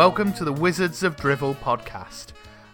welcome 0.00 0.32
to 0.32 0.46
the 0.46 0.52
Wizards 0.52 1.02
of 1.02 1.14
Drivel 1.14 1.54
podcast. 1.56 2.28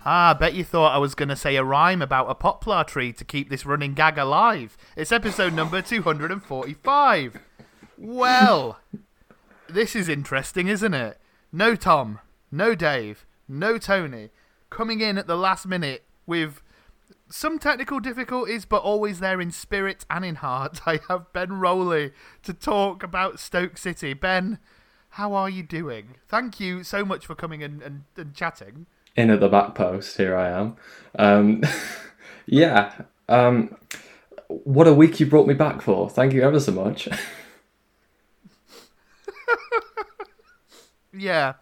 Ah, 0.04 0.30
I 0.30 0.32
bet 0.34 0.54
you 0.54 0.62
thought 0.62 0.94
I 0.94 0.98
was 0.98 1.16
going 1.16 1.28
to 1.28 1.34
say 1.34 1.56
a 1.56 1.64
rhyme 1.64 2.00
about 2.00 2.30
a 2.30 2.36
poplar 2.36 2.84
tree 2.84 3.12
to 3.14 3.24
keep 3.24 3.50
this 3.50 3.66
running 3.66 3.94
gag 3.94 4.16
alive. 4.16 4.76
It's 4.94 5.10
episode 5.10 5.52
number 5.52 5.82
245. 5.82 7.40
Well, 7.98 8.78
this 9.68 9.96
is 9.96 10.08
interesting, 10.08 10.68
isn't 10.68 10.94
it? 10.94 11.18
No 11.50 11.74
Tom, 11.74 12.20
no 12.52 12.76
Dave, 12.76 13.26
no 13.48 13.76
Tony. 13.76 14.30
Coming 14.70 15.00
in 15.00 15.18
at 15.18 15.26
the 15.26 15.36
last 15.36 15.66
minute 15.66 16.04
with 16.26 16.62
some 17.28 17.58
technical 17.58 17.98
difficulties, 17.98 18.64
but 18.64 18.82
always 18.82 19.18
there 19.18 19.40
in 19.40 19.50
spirit 19.50 20.06
and 20.08 20.24
in 20.24 20.36
heart. 20.36 20.82
I 20.86 21.00
have 21.08 21.32
Ben 21.32 21.54
Rowley 21.54 22.12
to 22.44 22.54
talk 22.54 23.02
about 23.02 23.40
Stoke 23.40 23.78
City. 23.78 24.14
Ben, 24.14 24.60
how 25.16 25.32
are 25.32 25.48
you 25.48 25.62
doing? 25.62 26.16
Thank 26.28 26.60
you 26.60 26.84
so 26.84 27.02
much 27.02 27.24
for 27.24 27.34
coming 27.34 27.62
and, 27.62 27.80
and, 27.80 28.04
and 28.18 28.34
chatting. 28.34 28.84
in 29.16 29.30
at 29.30 29.40
the 29.40 29.48
back 29.48 29.74
post. 29.74 30.18
Here 30.18 30.36
I 30.36 30.50
am. 30.50 30.76
Um, 31.18 31.62
yeah. 32.46 32.92
Um, 33.26 33.74
what 34.48 34.86
a 34.86 34.92
week 34.92 35.18
you 35.18 35.24
brought 35.24 35.46
me 35.46 35.54
back 35.54 35.80
for. 35.80 36.10
Thank 36.10 36.34
you 36.34 36.42
ever 36.42 36.60
so 36.60 36.72
much. 36.72 37.08
Yeah, 41.18 41.54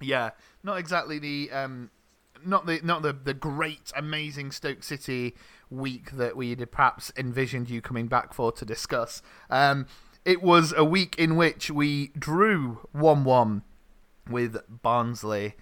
yeah. 0.00 0.30
Not 0.62 0.78
exactly 0.78 1.18
the 1.18 1.50
um, 1.52 1.90
not 2.46 2.64
the 2.64 2.80
not 2.82 3.02
the 3.02 3.12
the 3.12 3.34
great 3.34 3.92
amazing 3.94 4.52
Stoke 4.52 4.82
City 4.82 5.36
week 5.68 6.12
that 6.12 6.34
we 6.34 6.50
had 6.50 6.70
perhaps 6.70 7.12
envisioned 7.14 7.68
you 7.68 7.82
coming 7.82 8.06
back 8.06 8.32
for 8.32 8.52
to 8.52 8.64
discuss. 8.64 9.20
Um, 9.50 9.86
it 10.26 10.42
was 10.42 10.74
a 10.76 10.84
week 10.84 11.14
in 11.18 11.36
which 11.36 11.70
we 11.70 12.08
drew 12.18 12.80
one 12.90 13.22
one 13.22 13.62
with 14.28 14.58
Barnsley 14.68 15.54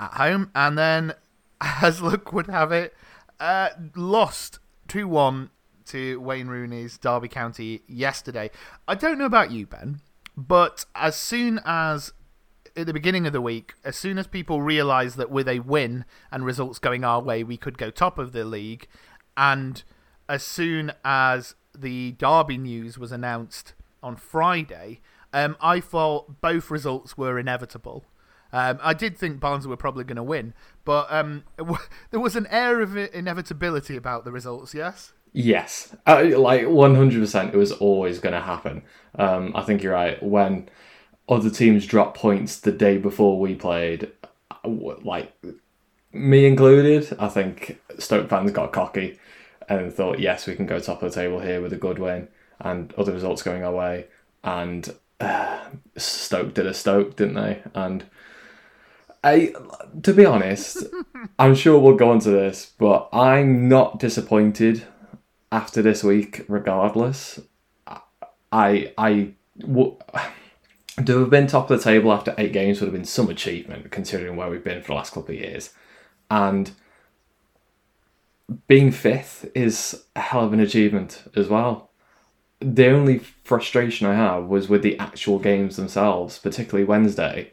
at 0.00 0.14
home, 0.14 0.50
and 0.54 0.78
then, 0.78 1.12
as 1.60 2.00
luck 2.00 2.32
would 2.32 2.46
have 2.46 2.72
it, 2.72 2.94
uh, 3.38 3.68
lost 3.94 4.58
two 4.88 5.06
one 5.06 5.50
to 5.84 6.18
Wayne 6.20 6.48
Rooney's 6.48 6.96
Derby 6.96 7.28
County 7.28 7.82
yesterday. 7.86 8.50
I 8.88 8.94
don't 8.94 9.18
know 9.18 9.26
about 9.26 9.50
you, 9.50 9.66
Ben, 9.66 10.00
but 10.36 10.86
as 10.94 11.14
soon 11.14 11.60
as 11.66 12.14
at 12.74 12.86
the 12.86 12.94
beginning 12.94 13.26
of 13.26 13.34
the 13.34 13.42
week, 13.42 13.74
as 13.84 13.94
soon 13.94 14.16
as 14.16 14.26
people 14.26 14.62
realised 14.62 15.18
that 15.18 15.30
with 15.30 15.46
a 15.46 15.58
win 15.58 16.06
and 16.32 16.46
results 16.46 16.78
going 16.78 17.04
our 17.04 17.20
way, 17.20 17.44
we 17.44 17.58
could 17.58 17.76
go 17.76 17.90
top 17.90 18.18
of 18.18 18.32
the 18.32 18.44
league, 18.44 18.88
and 19.36 19.82
as 20.30 20.42
soon 20.42 20.92
as 21.04 21.56
the 21.76 22.12
Derby 22.12 22.58
news 22.58 22.98
was 22.98 23.12
announced 23.12 23.74
on 24.02 24.16
Friday, 24.16 25.00
um, 25.32 25.56
I 25.60 25.80
thought 25.80 26.40
both 26.40 26.70
results 26.70 27.16
were 27.16 27.38
inevitable. 27.38 28.04
Um, 28.52 28.78
I 28.82 28.94
did 28.94 29.16
think 29.16 29.38
Barnsley 29.38 29.70
were 29.70 29.76
probably 29.76 30.04
going 30.04 30.16
to 30.16 30.22
win, 30.22 30.54
but 30.84 31.06
um, 31.10 31.44
there 32.10 32.20
was 32.20 32.34
an 32.34 32.48
air 32.50 32.80
of 32.80 32.96
inevitability 32.96 33.96
about 33.96 34.24
the 34.24 34.32
results. 34.32 34.74
Yes. 34.74 35.12
yes. 35.32 35.94
Uh, 36.06 36.36
like 36.36 36.62
100%, 36.62 37.52
it 37.52 37.56
was 37.56 37.72
always 37.72 38.18
going 38.18 38.34
to 38.34 38.40
happen. 38.40 38.82
Um, 39.16 39.52
I 39.54 39.62
think 39.62 39.82
you're 39.82 39.92
right. 39.92 40.20
When 40.22 40.68
other 41.28 41.50
teams 41.50 41.86
dropped 41.86 42.18
points 42.18 42.58
the 42.58 42.72
day 42.72 42.98
before 42.98 43.38
we 43.38 43.54
played, 43.54 44.10
uh, 44.50 44.68
like 45.04 45.32
me 46.12 46.46
included, 46.46 47.16
I 47.20 47.28
think 47.28 47.80
Stoke 47.98 48.28
fans 48.28 48.50
got 48.50 48.72
cocky 48.72 49.18
and 49.70 49.92
thought, 49.92 50.18
yes, 50.18 50.46
we 50.46 50.56
can 50.56 50.66
go 50.66 50.80
top 50.80 51.02
of 51.02 51.12
the 51.12 51.20
table 51.20 51.40
here 51.40 51.62
with 51.62 51.72
a 51.72 51.76
good 51.76 51.98
win 51.98 52.28
and 52.58 52.92
other 52.94 53.12
results 53.12 53.42
going 53.42 53.64
our 53.64 53.72
way. 53.72 54.06
And 54.42 54.92
uh, 55.20 55.60
Stoke 55.96 56.54
did 56.54 56.66
a 56.66 56.74
Stoke, 56.74 57.16
didn't 57.16 57.34
they? 57.34 57.62
And 57.74 58.04
I, 59.22 59.54
to 60.02 60.12
be 60.12 60.26
honest, 60.26 60.84
I'm 61.38 61.54
sure 61.54 61.78
we'll 61.78 61.94
go 61.94 62.10
on 62.10 62.18
to 62.20 62.30
this, 62.30 62.72
but 62.78 63.08
I'm 63.12 63.68
not 63.68 64.00
disappointed 64.00 64.84
after 65.52 65.82
this 65.82 66.02
week, 66.02 66.44
regardless. 66.48 67.40
I, 68.52 68.92
I, 68.98 69.34
w- 69.60 69.96
to 71.04 71.20
have 71.20 71.30
been 71.30 71.46
top 71.46 71.70
of 71.70 71.78
the 71.78 71.84
table 71.84 72.12
after 72.12 72.34
eight 72.36 72.52
games 72.52 72.80
would 72.80 72.86
have 72.86 72.94
been 72.94 73.04
some 73.04 73.30
achievement, 73.30 73.92
considering 73.92 74.34
where 74.34 74.50
we've 74.50 74.64
been 74.64 74.82
for 74.82 74.88
the 74.88 74.94
last 74.94 75.12
couple 75.12 75.32
of 75.32 75.40
years. 75.40 75.70
And 76.28 76.72
being 78.66 78.90
fifth 78.90 79.50
is 79.54 80.04
a 80.16 80.20
hell 80.20 80.44
of 80.44 80.52
an 80.52 80.60
achievement 80.60 81.24
as 81.36 81.48
well. 81.48 81.90
The 82.60 82.88
only 82.88 83.18
frustration 83.18 84.06
I 84.06 84.14
have 84.14 84.44
was 84.44 84.68
with 84.68 84.82
the 84.82 84.98
actual 84.98 85.38
games 85.38 85.76
themselves, 85.76 86.38
particularly 86.38 86.84
Wednesday, 86.84 87.52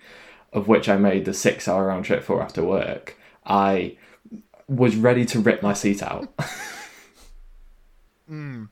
of 0.51 0.67
which 0.67 0.89
I 0.89 0.97
made 0.97 1.25
the 1.25 1.33
six 1.33 1.67
hour 1.67 1.87
round 1.87 2.05
trip 2.05 2.23
for 2.23 2.41
after 2.41 2.63
work. 2.63 3.17
I 3.45 3.97
was 4.67 4.95
ready 4.95 5.25
to 5.25 5.39
rip 5.39 5.61
my 5.61 5.73
seat 5.73 6.03
out. 6.03 6.33
Hmm. 8.27 8.65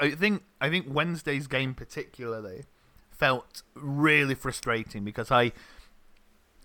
I 0.00 0.12
think 0.12 0.42
I 0.58 0.70
think 0.70 0.86
Wednesday's 0.88 1.46
game 1.46 1.74
particularly 1.74 2.64
felt 3.10 3.62
really 3.74 4.34
frustrating 4.34 5.04
because 5.04 5.30
I 5.30 5.52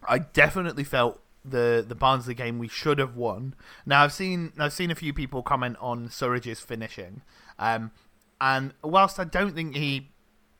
I 0.07 0.19
definitely 0.19 0.85
felt 0.85 1.22
the 1.47 1.85
the 1.88 1.95
Barnsley 1.95 2.33
game 2.33 2.59
we 2.59 2.67
should 2.67 3.00
have 3.00 3.16
won. 3.16 3.56
Now 3.85 4.03
I've 4.03 4.13
seen 4.13 4.53
I've 4.57 4.73
seen 4.73 4.91
a 4.91 4.95
few 4.95 5.13
people 5.13 5.44
comment 5.44 5.78
on 5.79 6.07
Surridge's 6.09 6.59
finishing, 6.59 7.22
um, 7.59 7.91
and 8.41 8.73
whilst 8.83 9.19
I 9.19 9.23
don't 9.23 9.55
think 9.55 9.75
he 9.75 10.11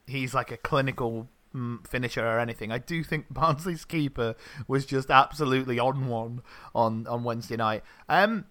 he's 0.08 0.34
like 0.34 0.52
a 0.52 0.58
clinical 0.58 1.28
mm, 1.54 1.86
finisher 1.88 2.26
or 2.26 2.40
anything, 2.40 2.72
I 2.72 2.78
do 2.78 3.04
think 3.04 3.26
Barnsley's 3.34 3.86
keeper 3.86 4.36
was 4.68 4.86
just 4.86 5.10
absolutely 5.10 5.80
on 5.80 6.08
one 6.08 6.42
on 6.74 7.08
on 7.08 7.24
Wednesday 7.24 7.58
night. 7.58 7.84
Um, 8.08 8.46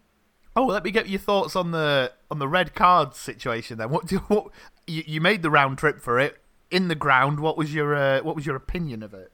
Oh, 0.56 0.66
let 0.66 0.84
me 0.84 0.92
get 0.92 1.08
your 1.08 1.18
thoughts 1.18 1.56
on 1.56 1.72
the 1.72 2.12
on 2.30 2.38
the 2.38 2.46
red 2.46 2.74
card 2.74 3.14
situation. 3.14 3.78
Then, 3.78 3.90
what 3.90 4.06
do 4.06 4.18
what 4.28 4.48
you, 4.86 5.02
you 5.06 5.20
made 5.20 5.42
the 5.42 5.50
round 5.50 5.78
trip 5.78 6.00
for 6.00 6.18
it 6.18 6.38
in 6.70 6.88
the 6.88 6.94
ground? 6.94 7.40
What 7.40 7.56
was 7.56 7.74
your 7.74 7.94
uh, 7.94 8.20
what 8.22 8.36
was 8.36 8.46
your 8.46 8.56
opinion 8.56 9.02
of 9.02 9.14
it? 9.14 9.32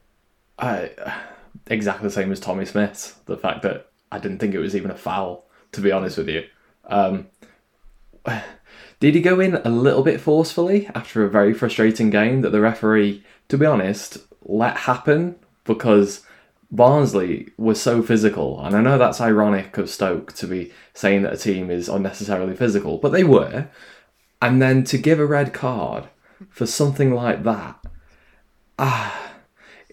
I, 0.57 0.91
exactly 1.67 2.07
the 2.07 2.13
same 2.13 2.31
as 2.31 2.39
Tommy 2.39 2.65
Smith's. 2.65 3.13
The 3.25 3.37
fact 3.37 3.61
that 3.63 3.91
I 4.11 4.19
didn't 4.19 4.39
think 4.39 4.53
it 4.53 4.59
was 4.59 4.75
even 4.75 4.91
a 4.91 4.95
foul, 4.95 5.45
to 5.71 5.81
be 5.81 5.91
honest 5.91 6.17
with 6.17 6.29
you. 6.29 6.43
Um, 6.85 7.27
did 8.99 9.15
he 9.15 9.21
go 9.21 9.39
in 9.39 9.55
a 9.55 9.69
little 9.69 10.03
bit 10.03 10.21
forcefully 10.21 10.89
after 10.93 11.23
a 11.23 11.29
very 11.29 11.53
frustrating 11.53 12.09
game 12.09 12.41
that 12.41 12.51
the 12.51 12.61
referee, 12.61 13.23
to 13.49 13.57
be 13.57 13.65
honest, 13.65 14.17
let 14.43 14.77
happen 14.77 15.35
because 15.63 16.25
Barnsley 16.71 17.49
was 17.57 17.81
so 17.81 18.01
physical, 18.01 18.63
and 18.63 18.75
I 18.75 18.81
know 18.81 18.97
that's 18.97 19.19
ironic 19.19 19.77
of 19.77 19.89
Stoke 19.89 20.33
to 20.33 20.47
be 20.47 20.71
saying 20.93 21.23
that 21.23 21.33
a 21.33 21.37
team 21.37 21.69
is 21.69 21.89
unnecessarily 21.89 22.55
physical, 22.55 22.97
but 22.97 23.11
they 23.11 23.25
were. 23.25 23.67
And 24.41 24.61
then 24.61 24.83
to 24.85 24.97
give 24.97 25.19
a 25.19 25.25
red 25.25 25.53
card 25.53 26.05
for 26.49 26.65
something 26.65 27.13
like 27.13 27.43
that, 27.43 27.77
ah, 28.79 29.30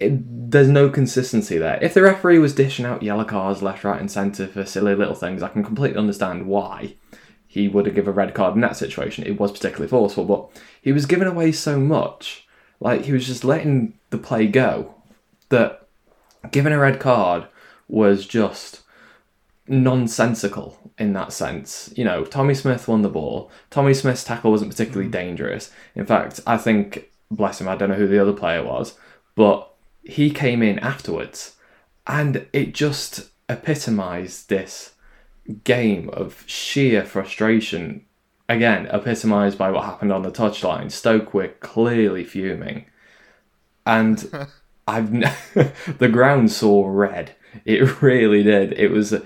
it, 0.00 0.50
there's 0.50 0.68
no 0.68 0.88
consistency 0.88 1.58
there. 1.58 1.78
If 1.82 1.94
the 1.94 2.02
referee 2.02 2.38
was 2.38 2.54
dishing 2.54 2.84
out 2.84 3.02
yellow 3.02 3.24
cards 3.24 3.62
left, 3.62 3.84
right, 3.84 4.00
and 4.00 4.10
centre 4.10 4.46
for 4.46 4.64
silly 4.64 4.94
little 4.94 5.14
things, 5.14 5.42
I 5.42 5.48
can 5.48 5.64
completely 5.64 5.98
understand 5.98 6.46
why 6.46 6.94
he 7.46 7.68
would 7.68 7.86
have 7.86 7.94
given 7.94 8.10
a 8.10 8.12
red 8.12 8.34
card 8.34 8.54
in 8.54 8.60
that 8.60 8.76
situation. 8.76 9.26
It 9.26 9.40
was 9.40 9.52
particularly 9.52 9.88
forceful, 9.88 10.24
but 10.24 10.50
he 10.80 10.92
was 10.92 11.06
giving 11.06 11.28
away 11.28 11.52
so 11.52 11.78
much. 11.80 12.46
Like 12.80 13.06
he 13.06 13.12
was 13.12 13.26
just 13.26 13.44
letting 13.44 13.94
the 14.10 14.18
play 14.18 14.46
go 14.46 14.94
that 15.48 15.88
giving 16.50 16.72
a 16.72 16.78
red 16.78 17.00
card 17.00 17.46
was 17.88 18.26
just 18.26 18.82
nonsensical 19.66 20.78
in 20.98 21.12
that 21.14 21.32
sense. 21.32 21.92
You 21.96 22.04
know, 22.04 22.24
Tommy 22.24 22.54
Smith 22.54 22.88
won 22.88 23.02
the 23.02 23.08
ball. 23.08 23.50
Tommy 23.70 23.94
Smith's 23.94 24.24
tackle 24.24 24.50
wasn't 24.50 24.70
particularly 24.70 25.08
mm. 25.08 25.12
dangerous. 25.12 25.70
In 25.94 26.06
fact, 26.06 26.40
I 26.46 26.56
think, 26.56 27.10
bless 27.30 27.60
him, 27.60 27.68
I 27.68 27.76
don't 27.76 27.88
know 27.88 27.94
who 27.96 28.08
the 28.08 28.20
other 28.20 28.32
player 28.32 28.64
was, 28.64 28.94
but 29.34 29.67
he 30.08 30.30
came 30.30 30.62
in 30.62 30.78
afterwards 30.78 31.56
and 32.06 32.46
it 32.54 32.72
just 32.72 33.28
epitomised 33.48 34.48
this 34.48 34.94
game 35.64 36.08
of 36.10 36.44
sheer 36.46 37.04
frustration. 37.04 38.06
Again, 38.48 38.86
epitomised 38.90 39.58
by 39.58 39.70
what 39.70 39.84
happened 39.84 40.10
on 40.10 40.22
the 40.22 40.30
touchline. 40.30 40.90
Stoke 40.90 41.34
were 41.34 41.48
clearly 41.48 42.24
fuming. 42.24 42.86
And 43.84 44.48
I've 44.88 45.12
n- 45.12 45.32
the 45.98 46.08
ground 46.08 46.50
saw 46.50 46.88
red. 46.88 47.32
It 47.66 48.00
really 48.02 48.42
did. 48.42 48.72
It 48.72 48.90
was 48.90 49.12
a, 49.12 49.22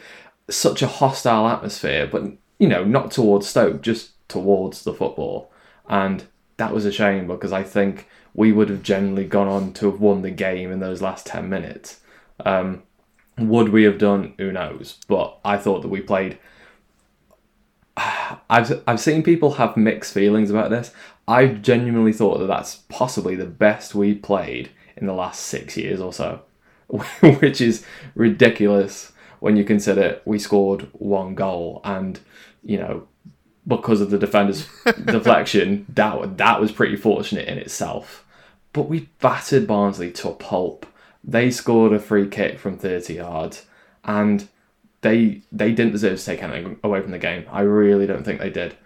such 0.51 0.83
a 0.83 0.89
hostile 0.89 1.49
atmosphere, 1.49 2.09
but 2.11 2.25
you 2.59 2.67
know, 2.67 2.85
not 2.85 3.13
towards 3.13 3.47
Stoke, 3.47 3.83
just 3.83 4.11
towards 4.29 4.83
the 4.83 4.95
football, 4.95 5.53
and 5.89 6.25
that 6.57 6.73
was 6.73 6.85
a 6.85 6.93
shame 6.93 7.27
because 7.27 7.53
I 7.53 7.63
think 7.63 8.09
we 8.35 8.53
would 8.53 8.69
have 8.69 8.83
generally 8.83 9.27
gone 9.27 9.49
on 9.49 9.73
to 9.75 9.91
have 9.91 10.01
won 10.01 10.23
the 10.23 10.31
game 10.31 10.71
in 10.73 10.81
those 10.81 11.03
last 11.03 11.27
ten 11.27 11.49
minutes. 11.49 12.01
Um, 12.45 12.83
would 13.39 13.71
we 13.71 13.85
have 13.85 13.99
done? 13.99 14.35
Who 14.39 14.53
knows? 14.53 14.99
But 15.09 15.39
I 15.45 15.57
thought 15.57 15.83
that 15.83 15.89
we 15.89 16.01
played. 16.01 16.39
I've 17.97 18.83
I've 18.87 19.01
seen 19.01 19.23
people 19.23 19.53
have 19.53 19.77
mixed 19.77 20.15
feelings 20.15 20.51
about 20.51 20.71
this. 20.71 20.93
I 21.29 21.47
genuinely 21.47 22.13
thought 22.13 22.39
that 22.39 22.47
that's 22.47 22.77
possibly 22.89 23.37
the 23.37 23.47
best 23.47 23.95
we 23.95 24.15
played 24.15 24.71
in 24.97 25.07
the 25.07 25.13
last 25.13 25.41
six 25.41 25.77
years 25.77 26.01
or 26.01 26.13
so, 26.13 26.43
which 27.21 27.61
is 27.61 27.85
ridiculous 28.15 29.13
when 29.41 29.57
you 29.57 29.65
consider 29.65 30.21
we 30.25 30.39
scored 30.39 30.89
one 30.93 31.35
goal 31.35 31.81
and 31.85 32.21
you 32.63 32.79
know 32.79 33.07
because 33.67 34.01
of 34.01 34.11
the 34.11 34.19
defender's 34.19 34.69
deflection 35.05 35.87
that 35.89 36.37
that 36.39 36.61
was 36.61 36.73
pretty 36.73 36.97
fortunate 36.97 37.49
in 37.49 37.59
itself. 37.59 38.25
But 38.73 38.89
we 38.89 39.09
battered 39.21 39.67
Barnsley 39.67 40.11
to 40.13 40.31
a 40.31 40.35
pulp. 40.35 40.87
They 41.23 41.51
scored 41.51 41.93
a 41.93 42.01
free 42.01 42.29
kick 42.29 42.59
from 42.59 42.79
30 42.79 43.15
yards 43.15 43.67
and 44.05 44.49
they 45.03 45.43
they 45.51 45.73
didn't 45.73 45.93
deserve 45.93 46.19
to 46.19 46.25
take 46.25 46.43
anything 46.43 46.79
away 46.83 47.01
from 47.01 47.11
the 47.11 47.19
game. 47.19 47.45
I 47.51 47.61
really 47.61 48.07
don't 48.07 48.25
think 48.25 48.41
they 48.41 48.51
did. 48.51 48.77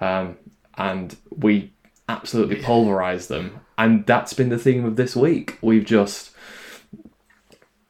Um, 0.00 0.36
and 0.76 1.16
we 1.30 1.72
absolutely 2.08 2.56
pulverized 2.56 3.28
them. 3.28 3.60
And 3.76 4.06
that's 4.06 4.32
been 4.32 4.48
the 4.48 4.58
theme 4.58 4.84
of 4.84 4.96
this 4.96 5.14
week. 5.14 5.58
We've 5.60 5.84
just 5.84 6.34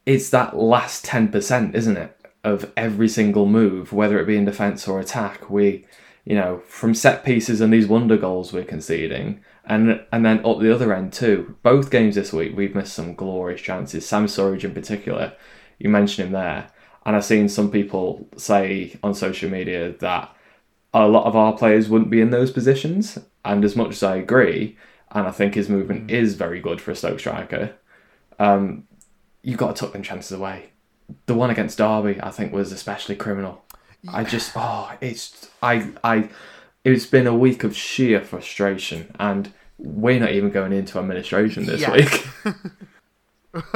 it's 0.07 0.31
that 0.31 0.57
last 0.57 1.07
10%, 1.07 1.75
isn't 1.75 1.97
it? 1.97 2.17
Of 2.43 2.73
every 2.77 3.09
single 3.09 3.47
move, 3.47 3.93
whether 3.93 4.19
it 4.19 4.27
be 4.27 4.37
in 4.37 4.45
defence 4.45 4.87
or 4.87 5.01
attack. 5.01 5.49
We, 5.49 5.87
you 6.25 6.35
know, 6.35 6.63
from 6.67 6.95
set 6.95 7.25
pieces 7.25 7.61
and 7.61 7.73
these 7.73 7.87
wonder 7.87 8.17
goals 8.17 8.53
we're 8.53 8.65
conceding, 8.65 9.41
and 9.65 10.05
and 10.13 10.25
then 10.25 10.45
up 10.45 10.61
the 10.61 10.75
other 10.75 10.93
end 10.95 11.13
too. 11.13 11.57
Both 11.63 11.91
games 11.91 12.15
this 12.15 12.33
week, 12.33 12.57
we've 12.57 12.75
missed 12.75 12.95
some 12.95 13.15
glorious 13.15 13.61
chances. 13.61 14.07
Sam 14.07 14.27
Surridge 14.27 14.65
in 14.65 14.75
particular, 14.75 15.35
you 15.79 15.89
mentioned 15.89 16.29
him 16.29 16.33
there, 16.33 16.71
and 17.05 17.17
I've 17.17 17.25
seen 17.25 17.49
some 17.49 17.71
people 17.71 18.29
say 18.37 18.97
on 19.03 19.15
social 19.15 19.51
media 19.51 19.93
that 20.01 20.35
a 20.95 21.09
lot 21.09 21.27
of 21.27 21.37
our 21.37 21.53
players 21.53 21.89
wouldn't 21.89 22.11
be 22.11 22.21
in 22.21 22.31
those 22.31 22.51
positions. 22.53 23.19
And 23.45 23.65
as 23.65 23.77
much 23.77 23.91
as 23.91 24.03
I 24.03 24.17
agree, 24.17 24.79
and 25.11 25.27
I 25.27 25.31
think 25.31 25.55
his 25.55 25.69
movement 25.69 26.11
is 26.11 26.35
very 26.35 26.61
good 26.61 26.81
for 26.81 26.93
a 26.93 26.97
Stoke 26.97 27.21
striker, 27.21 27.75
um, 28.39 28.87
you've 29.43 29.59
got 29.59 29.77
to 29.77 29.81
tuck 29.81 29.93
them 29.93 30.03
chances 30.03 30.33
away. 30.33 30.71
The 31.27 31.35
one 31.35 31.51
against 31.51 31.77
Derby, 31.77 32.19
I 32.23 32.31
think, 32.31 32.53
was 32.53 32.73
especially 32.73 33.17
criminal. 33.17 33.64
I 34.13 34.25
just, 34.25 34.53
oh, 34.57 34.93
it's, 35.01 35.49
I, 35.63 35.91
I, 36.03 36.29
it's 36.85 37.07
been 37.07 37.27
a 37.27 37.35
week 37.35 37.65
of 37.65 37.77
sheer 37.77 38.21
frustration, 38.21 39.15
and 39.19 39.53
we're 39.79 40.21
not 40.21 40.33
even 40.33 40.51
going 40.51 40.73
into 40.73 40.99
administration 40.99 41.67
this 41.67 41.81
Yeah. 41.81 41.93
week. 41.93 42.27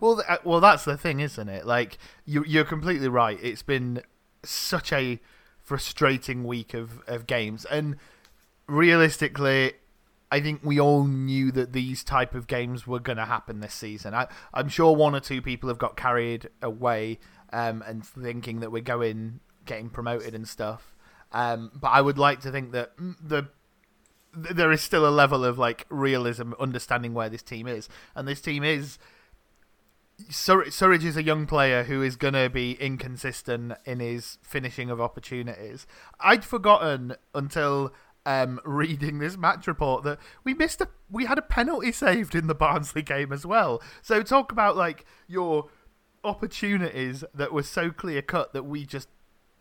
well, 0.00 0.16
th- 0.16 0.40
well, 0.44 0.60
that's 0.60 0.84
the 0.84 0.96
thing, 0.98 1.20
isn't 1.20 1.48
it? 1.48 1.66
Like 1.66 1.98
you, 2.26 2.44
you're 2.46 2.64
completely 2.64 3.08
right. 3.08 3.38
It's 3.42 3.62
been 3.62 4.02
such 4.44 4.92
a 4.92 5.18
frustrating 5.62 6.44
week 6.44 6.74
of, 6.74 7.00
of 7.06 7.26
games, 7.26 7.64
and 7.64 7.96
realistically, 8.68 9.72
I 10.30 10.40
think 10.40 10.60
we 10.62 10.78
all 10.78 11.04
knew 11.04 11.50
that 11.52 11.72
these 11.72 12.04
type 12.04 12.34
of 12.34 12.46
games 12.46 12.86
were 12.86 12.98
going 13.00 13.16
to 13.18 13.24
happen 13.24 13.60
this 13.60 13.74
season. 13.74 14.14
I, 14.14 14.26
I'm 14.52 14.68
sure 14.68 14.94
one 14.94 15.14
or 15.14 15.20
two 15.20 15.40
people 15.40 15.68
have 15.68 15.78
got 15.78 15.96
carried 15.96 16.48
away 16.60 17.18
um, 17.52 17.82
and 17.86 18.04
thinking 18.04 18.60
that 18.60 18.70
we're 18.72 18.82
going 18.82 19.40
getting 19.64 19.90
promoted 19.90 20.34
and 20.34 20.48
stuff. 20.48 20.94
Um, 21.32 21.72
but 21.74 21.88
I 21.88 22.00
would 22.00 22.18
like 22.18 22.40
to 22.40 22.50
think 22.50 22.72
that 22.72 22.92
the 22.96 23.48
there 24.36 24.72
is 24.72 24.80
still 24.80 25.06
a 25.06 25.10
level 25.10 25.44
of 25.44 25.58
like 25.58 25.86
realism, 25.90 26.52
understanding 26.58 27.14
where 27.14 27.28
this 27.28 27.42
team 27.42 27.66
is, 27.66 27.88
and 28.14 28.26
this 28.26 28.40
team 28.40 28.64
is. 28.64 28.98
Sur- 30.30 30.66
Surridge 30.66 31.02
is 31.02 31.16
a 31.16 31.24
young 31.24 31.44
player 31.44 31.82
who 31.82 32.00
is 32.00 32.14
going 32.14 32.34
to 32.34 32.48
be 32.48 32.74
inconsistent 32.74 33.72
in 33.84 33.98
his 33.98 34.38
finishing 34.44 34.88
of 34.88 35.00
opportunities. 35.00 35.88
I'd 36.20 36.44
forgotten 36.44 37.16
until 37.34 37.92
um, 38.24 38.60
reading 38.64 39.18
this 39.18 39.36
match 39.36 39.66
report 39.66 40.04
that 40.04 40.18
we 40.44 40.54
missed 40.54 40.80
a 40.80 40.88
we 41.10 41.26
had 41.26 41.38
a 41.38 41.42
penalty 41.42 41.90
saved 41.90 42.34
in 42.34 42.46
the 42.46 42.54
Barnsley 42.54 43.02
game 43.02 43.32
as 43.32 43.44
well. 43.44 43.82
So 44.02 44.22
talk 44.22 44.52
about 44.52 44.76
like 44.76 45.04
your 45.26 45.68
opportunities 46.22 47.22
that 47.34 47.52
were 47.52 47.62
so 47.62 47.90
clear 47.90 48.22
cut 48.22 48.52
that 48.52 48.64
we 48.64 48.86
just 48.86 49.08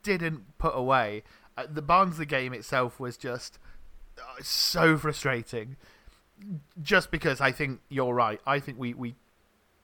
didn't 0.03 0.57
put 0.57 0.75
away. 0.75 1.23
Uh, 1.57 1.65
the 1.69 1.81
Barnsley 1.81 2.25
game 2.25 2.53
itself 2.53 2.99
was 2.99 3.17
just 3.17 3.59
uh, 4.17 4.41
so 4.41 4.97
frustrating. 4.97 5.77
Just 6.81 7.11
because 7.11 7.39
I 7.39 7.51
think 7.51 7.79
you're 7.89 8.13
right. 8.13 8.41
I 8.45 8.59
think 8.59 8.77
we, 8.77 8.93
we 8.93 9.15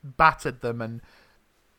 battered 0.03 0.61
them 0.61 0.81
and 0.81 1.01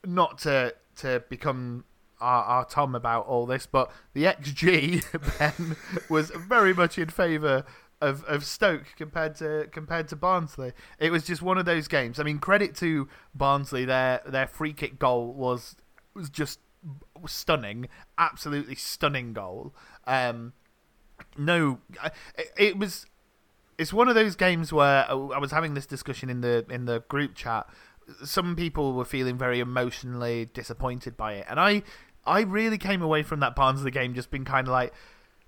not 0.05 0.39
to 0.39 0.75
to 0.97 1.23
become 1.29 1.85
our, 2.21 2.45
our 2.45 2.65
Tom 2.65 2.95
about 2.95 3.27
all 3.27 3.47
this, 3.47 3.67
but 3.67 3.91
the 4.13 4.25
XG 4.25 5.05
Ben 5.39 5.77
was 6.09 6.31
very 6.31 6.75
much 6.75 6.99
in 6.99 7.09
favour 7.09 7.65
of, 8.01 8.25
of 8.25 8.45
Stoke 8.45 8.87
compared 8.97 9.35
to 9.37 9.69
compared 9.73 10.09
to 10.09 10.17
Barnsley. 10.17 10.73
It 10.99 11.11
was 11.11 11.25
just 11.25 11.43
one 11.43 11.59
of 11.59 11.67
those 11.67 11.89
games. 11.89 12.19
I 12.19 12.23
mean, 12.23 12.39
credit 12.39 12.75
to 12.77 13.09
Barnsley, 13.35 13.85
their 13.85 14.23
their 14.27 14.47
free 14.47 14.73
kick 14.73 14.99
goal 14.99 15.33
was 15.33 15.77
was 16.15 16.31
just 16.31 16.59
stunning, 17.27 17.89
absolutely 18.19 18.75
stunning 18.75 19.33
goal. 19.33 19.75
Um, 20.07 20.53
no, 21.37 21.81
it, 22.37 22.53
it 22.57 22.79
was. 22.79 23.07
It's 23.79 23.93
one 23.93 24.09
of 24.09 24.15
those 24.15 24.37
games 24.37 24.73
where 24.73 25.11
I 25.11 25.15
was 25.15 25.53
having 25.53 25.75
this 25.75 25.87
discussion 25.87 26.29
in 26.29 26.41
the 26.43 26.67
in 26.69 26.85
the 26.85 27.01
group 27.01 27.35
chat. 27.35 27.67
Some 28.25 28.57
people 28.57 28.93
were 28.93 29.05
feeling 29.05 29.39
very 29.39 29.61
emotionally 29.61 30.47
disappointed 30.53 31.17
by 31.17 31.35
it, 31.35 31.47
and 31.49 31.59
I 31.59 31.83
I 32.27 32.43
really 32.43 32.79
came 32.79 33.03
away 33.03 33.23
from 33.23 33.41
that 33.41 33.55
Barnsley 33.57 33.91
game 33.91 34.15
just 34.15 34.31
being 34.31 34.45
kind 34.45 34.67
of 34.67 34.73
like, 34.73 34.93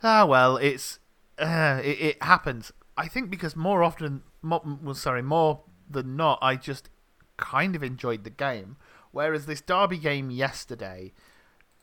ah 0.02 0.24
well, 0.24 0.56
it's 0.56 0.98
uh, 1.38 1.80
it, 1.82 2.00
it 2.00 2.22
happens. 2.22 2.72
I 2.96 3.08
think 3.08 3.30
because 3.30 3.56
more 3.56 3.82
often, 3.82 4.22
more, 4.42 4.62
well, 4.82 4.94
sorry, 4.94 5.22
more 5.22 5.62
than 5.90 6.16
not, 6.16 6.38
I 6.42 6.56
just 6.56 6.88
kind 7.36 7.74
of 7.74 7.82
enjoyed 7.82 8.24
the 8.24 8.30
game. 8.30 8.76
Whereas 9.12 9.46
this 9.46 9.60
Derby 9.60 9.98
game 9.98 10.30
yesterday, 10.30 11.12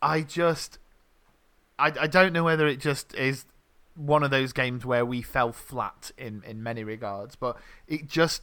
I 0.02 0.22
just 0.22 0.80
I, 1.78 1.94
I 2.00 2.08
don't 2.08 2.34
know 2.34 2.44
whether 2.44 2.68
it 2.68 2.80
just 2.80 3.14
is 3.16 3.46
one 3.96 4.24
of 4.24 4.32
those 4.32 4.54
games 4.54 4.86
where 4.86 5.06
we 5.06 5.22
fell 5.22 5.52
flat 5.52 6.12
in, 6.18 6.42
in 6.46 6.64
many 6.64 6.84
regards, 6.84 7.36
but 7.36 7.58
it 7.88 8.08
just 8.08 8.42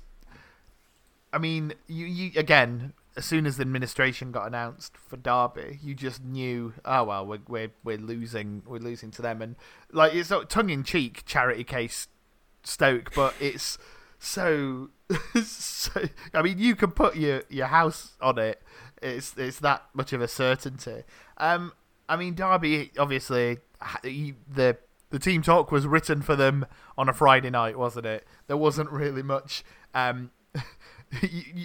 I 1.33 1.38
mean, 1.38 1.75
you, 1.87 2.07
you 2.07 2.33
again, 2.37 2.93
as 3.16 3.25
soon 3.25 3.47
as 3.47 3.57
the 3.57 3.62
administration 3.62 4.33
got 4.33 4.47
announced 4.47 4.97
for 4.97 5.16
Derby, 5.16 5.81
you 5.83 5.95
just 5.95 6.25
knew, 6.25 6.73
oh 6.85 7.05
well, 7.05 7.26
we're 7.26 7.40
we're, 7.49 7.71
we're 7.85 7.99
losing 7.99 8.62
we're 8.66 8.78
losing 8.78 9.11
to 9.12 9.23
them, 9.23 9.43
and 9.43 9.57
like 9.93 10.14
it's 10.14 10.31
not 10.31 10.49
tongue 10.49 10.71
in 10.71 10.85
cheek 10.85 11.25
charity 11.26 11.64
case 11.64 12.09
Stoke, 12.62 13.12
but 13.14 13.35
it's 13.40 13.78
so, 14.19 14.91
so. 15.45 16.03
I 16.35 16.43
mean, 16.43 16.59
you 16.59 16.77
can 16.77 16.91
put 16.91 17.17
your 17.17 17.43
your 17.49 17.67
house 17.67 18.13
on 18.21 18.39
it. 18.39 18.63
It's 19.03 19.35
it's 19.37 19.59
that 19.61 19.85
much 19.95 20.13
of 20.13 20.21
a 20.21 20.29
certainty. 20.29 21.05
Um, 21.37 21.73
I 22.09 22.17
mean, 22.17 22.35
Derby 22.35 22.93
obviously 22.99 23.59
the 24.03 24.79
the 25.11 25.19
team 25.19 25.43
talk 25.43 25.71
was 25.71 25.87
written 25.87 26.23
for 26.23 26.35
them 26.35 26.67
on 26.99 27.09
a 27.09 27.13
Friday 27.13 27.51
night, 27.51 27.79
wasn't 27.79 28.07
it? 28.07 28.27
There 28.47 28.57
wasn't 28.57 28.91
really 28.91 29.23
much. 29.23 29.65
Um, 29.95 30.31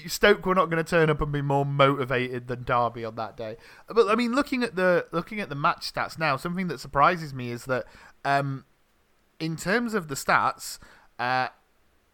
Stoke 0.08 0.46
were 0.46 0.56
not 0.56 0.70
going 0.70 0.84
to 0.84 0.90
turn 0.90 1.10
up 1.10 1.22
and 1.22 1.32
be 1.32 1.42
more 1.42 1.66
motivated 1.66 2.48
than 2.48 2.64
Derby 2.64 3.04
on 3.04 3.16
that 3.16 3.36
day. 3.36 3.58
But 3.88 4.10
I 4.10 4.16
mean, 4.16 4.34
looking 4.34 4.64
at 4.64 4.76
the 4.76 5.08
looking 5.12 5.40
at 5.40 5.50
the 5.50 5.56
match 5.56 5.92
stats 5.92 6.20
now, 6.20 6.38
something 6.38 6.68
that 6.68 6.80
surprises 6.80 7.34
me 7.34 7.50
is 7.50 7.66
that 7.66 7.86
um, 8.24 8.66
in 9.40 9.56
terms 9.56 9.94
of 9.94 10.08
the 10.08 10.16
stats, 10.16 10.78
uh, 11.18 11.48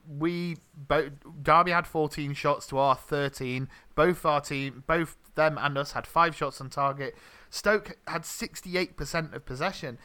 we 0.07 0.57
both 0.75 1.11
Derby 1.41 1.71
had 1.71 1.85
14 1.85 2.33
shots 2.33 2.67
to 2.67 2.77
our 2.77 2.95
13. 2.95 3.67
Both 3.95 4.25
our 4.25 4.41
team, 4.41 4.83
both 4.87 5.17
them 5.35 5.57
and 5.59 5.77
us, 5.77 5.91
had 5.91 6.07
five 6.07 6.35
shots 6.35 6.61
on 6.61 6.69
target. 6.69 7.15
Stoke 7.49 7.97
had 8.07 8.23
68% 8.23 9.33
of 9.33 9.45
possession. 9.45 9.97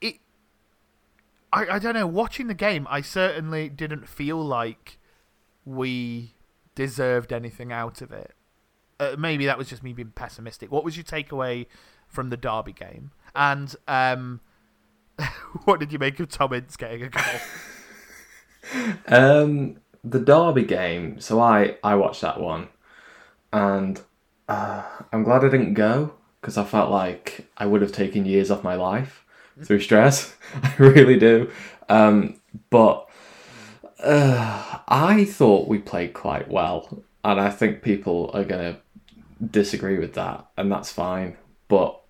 It, 0.00 0.16
I, 1.52 1.66
I 1.66 1.78
don't 1.78 1.94
know. 1.94 2.06
Watching 2.06 2.48
the 2.48 2.54
game, 2.54 2.86
I 2.90 3.00
certainly 3.00 3.68
didn't 3.68 4.08
feel 4.08 4.42
like 4.42 4.98
we 5.64 6.34
deserved 6.74 7.32
anything 7.32 7.72
out 7.72 8.00
of 8.00 8.12
it. 8.12 8.32
Uh, 8.98 9.14
maybe 9.18 9.46
that 9.46 9.58
was 9.58 9.68
just 9.68 9.82
me 9.82 9.92
being 9.92 10.12
pessimistic. 10.14 10.72
What 10.72 10.84
was 10.84 10.96
your 10.96 11.04
takeaway 11.04 11.66
from 12.08 12.30
the 12.30 12.36
Derby 12.36 12.72
game? 12.72 13.10
And 13.34 13.74
um, 13.86 14.40
what 15.64 15.80
did 15.80 15.92
you 15.92 15.98
make 15.98 16.18
of 16.18 16.28
Tom 16.28 16.52
Ince 16.52 16.76
getting 16.76 17.02
a 17.02 17.08
goal? 17.10 17.22
Um, 19.06 19.76
the 20.04 20.20
Derby 20.20 20.64
game. 20.64 21.20
So 21.20 21.40
I 21.40 21.76
I 21.82 21.96
watched 21.96 22.20
that 22.22 22.40
one, 22.40 22.68
and 23.52 24.00
uh, 24.48 24.84
I'm 25.12 25.24
glad 25.24 25.44
I 25.44 25.48
didn't 25.48 25.74
go 25.74 26.14
because 26.40 26.56
I 26.56 26.64
felt 26.64 26.90
like 26.90 27.46
I 27.56 27.66
would 27.66 27.82
have 27.82 27.92
taken 27.92 28.24
years 28.24 28.50
off 28.50 28.62
my 28.62 28.76
life 28.76 29.24
through 29.64 29.80
stress. 29.80 30.34
I 30.62 30.74
really 30.78 31.18
do. 31.18 31.50
Um, 31.88 32.40
but 32.70 33.08
uh, 34.02 34.78
I 34.88 35.24
thought 35.24 35.68
we 35.68 35.78
played 35.78 36.14
quite 36.14 36.48
well, 36.48 37.02
and 37.24 37.40
I 37.40 37.50
think 37.50 37.82
people 37.82 38.30
are 38.34 38.44
to 38.44 38.76
disagree 39.50 39.98
with 39.98 40.14
that, 40.14 40.46
and 40.56 40.70
that's 40.70 40.92
fine. 40.92 41.36
But 41.68 42.00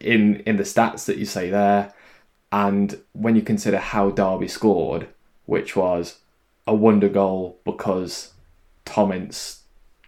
in 0.00 0.36
in 0.40 0.56
the 0.56 0.62
stats 0.62 1.06
that 1.06 1.18
you 1.18 1.26
say 1.26 1.50
there, 1.50 1.92
and 2.52 3.00
when 3.12 3.36
you 3.36 3.42
consider 3.42 3.78
how 3.78 4.10
Derby 4.10 4.48
scored, 4.48 5.08
which 5.48 5.74
was 5.74 6.18
a 6.66 6.74
wonder 6.74 7.08
goal 7.08 7.58
because 7.64 8.34
Tom 8.84 9.10
Ince 9.12 9.62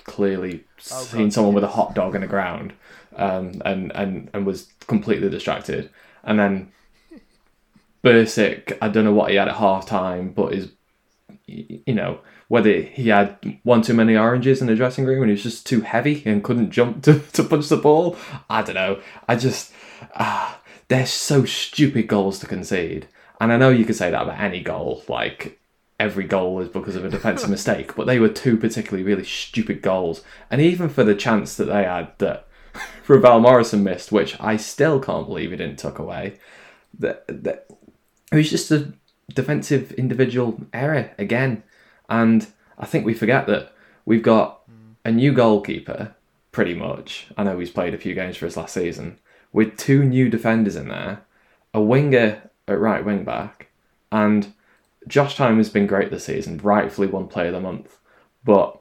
clearly 0.05 0.65
Oh, 0.93 1.03
seen 1.03 1.25
God, 1.25 1.33
someone 1.33 1.55
with 1.55 1.65
a 1.65 1.69
hot 1.69 1.95
dog 1.95 2.15
in 2.15 2.21
the 2.21 2.27
ground, 2.27 2.75
um, 3.17 3.63
and 3.65 3.91
and 3.95 4.31
and 4.35 4.47
was 4.47 4.69
completely 4.87 5.31
distracted, 5.31 5.89
and 6.23 6.39
then 6.39 6.73
Bursik, 8.05 8.77
I 8.81 8.89
don't 8.89 9.05
know 9.05 9.13
what 9.13 9.31
he 9.31 9.37
had 9.37 9.49
at 9.49 9.57
half 9.57 9.87
time, 9.87 10.33
but 10.33 10.53
is 10.53 10.71
you 11.47 11.95
know 11.95 12.21
whether 12.49 12.81
he 12.81 13.09
had 13.09 13.37
one 13.63 13.81
too 13.83 13.95
many 13.95 14.17
oranges 14.17 14.61
in 14.61 14.67
the 14.67 14.75
dressing 14.75 15.05
room 15.05 15.23
and 15.23 15.31
he 15.31 15.35
was 15.35 15.43
just 15.43 15.67
too 15.67 15.83
heavy 15.83 16.23
and 16.27 16.43
couldn't 16.45 16.71
jump 16.71 17.03
to, 17.05 17.19
to 17.33 17.45
punch 17.45 17.69
the 17.69 17.77
ball. 17.77 18.17
I 18.49 18.63
don't 18.63 18.75
know. 18.75 19.01
I 19.29 19.37
just 19.37 19.73
ah, 20.17 20.61
they're 20.89 21.07
so 21.07 21.45
stupid 21.45 22.09
goals 22.09 22.39
to 22.41 22.47
concede, 22.47 23.07
and 23.41 23.53
I 23.53 23.57
know 23.57 23.71
you 23.71 23.85
could 23.85 23.97
say 23.97 24.11
that 24.11 24.23
about 24.23 24.41
any 24.41 24.61
goal, 24.61 25.03
like. 25.09 25.59
Every 25.99 26.25
goal 26.25 26.61
is 26.61 26.69
because 26.71 26.97
of 26.97 27.05
a 27.05 27.11
defensive 27.11 27.51
mistake, 27.51 27.95
but 27.95 28.07
they 28.07 28.19
were 28.19 28.31
two 28.31 28.57
particularly 28.57 29.03
really 29.05 29.23
stupid 29.23 29.83
goals. 29.83 30.25
And 30.51 30.59
even 30.59 30.89
for 30.89 31.05
the 31.05 31.15
chance 31.15 31.57
that 31.57 31.67
they 31.67 31.85
had 31.85 32.13
that 32.17 32.49
Ravel 33.07 33.41
Morrison 33.41 33.85
missed, 33.85 34.11
which 34.11 34.35
I 34.41 34.57
still 34.57 34.99
can't 34.99 35.27
believe 35.27 35.51
he 35.51 35.59
didn't 35.59 35.79
tuck 35.79 35.99
away, 35.99 36.39
that, 36.99 37.27
that 37.29 37.67
it 38.33 38.37
was 38.37 38.51
just 38.51 38.71
a 38.71 38.95
defensive 39.35 39.93
individual 39.93 40.61
error 40.73 41.11
again. 41.19 41.63
And 42.09 42.47
I 42.79 42.87
think 42.87 43.05
we 43.05 43.15
forget 43.15 43.47
that 43.47 43.73
we've 44.05 44.23
got 44.23 44.63
hmm. 44.67 44.93
a 45.05 45.13
new 45.13 45.33
goalkeeper, 45.33 46.15
pretty 46.53 46.75
much. 46.75 47.29
I 47.37 47.45
know 47.45 47.59
he's 47.59 47.71
played 47.71 47.95
a 47.95 47.99
few 47.99 48.15
games 48.15 48.37
for 48.37 48.47
us 48.47 48.57
last 48.57 48.75
season, 48.75 49.19
with 49.53 49.77
two 49.77 50.05
new 50.05 50.29
defenders 50.29 50.77
in 50.77 50.89
there, 50.89 51.23
a 51.75 51.81
winger 51.81 52.50
at 52.71 52.81
right 52.81 53.05
wing 53.05 53.25
back, 53.25 53.69
and 54.11 54.53
Josh 55.07 55.37
Tymon 55.37 55.59
has 55.59 55.71
been 55.71 55.87
great 55.87 56.11
this 56.11 56.25
season, 56.25 56.59
rightfully 56.59 57.07
one 57.07 57.29
player 57.29 57.49
of 57.49 57.55
the 57.55 57.61
month. 57.61 57.99
But, 58.45 58.81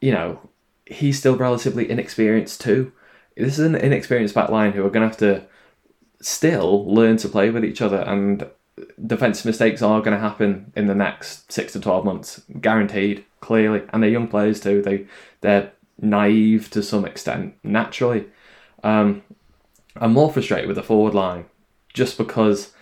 you 0.00 0.12
know, 0.12 0.40
he's 0.86 1.18
still 1.18 1.36
relatively 1.36 1.90
inexperienced 1.90 2.60
too. 2.60 2.92
This 3.36 3.58
is 3.58 3.66
an 3.66 3.74
inexperienced 3.74 4.34
back 4.34 4.50
line 4.50 4.72
who 4.72 4.84
are 4.84 4.90
going 4.90 5.08
to 5.08 5.08
have 5.08 5.16
to 5.18 5.46
still 6.20 6.86
learn 6.86 7.16
to 7.18 7.28
play 7.28 7.50
with 7.50 7.64
each 7.64 7.82
other 7.82 7.98
and 7.98 8.48
defensive 9.06 9.44
mistakes 9.44 9.82
are 9.82 10.00
going 10.00 10.14
to 10.14 10.20
happen 10.20 10.72
in 10.76 10.86
the 10.86 10.94
next 10.94 11.50
six 11.52 11.72
to 11.72 11.80
12 11.80 12.04
months 12.04 12.42
guaranteed 12.60 13.24
clearly 13.40 13.82
and 13.92 14.02
they're 14.02 14.10
young 14.10 14.28
players 14.28 14.60
too 14.60 14.80
they 14.80 15.04
they're 15.40 15.72
naive 16.00 16.70
to 16.70 16.82
some 16.82 17.04
extent 17.04 17.54
naturally 17.62 18.24
um, 18.82 19.22
i'm 19.96 20.12
more 20.12 20.32
frustrated 20.32 20.68
with 20.68 20.76
the 20.76 20.82
forward 20.82 21.12
line 21.12 21.44
just 21.92 22.16
because 22.16 22.72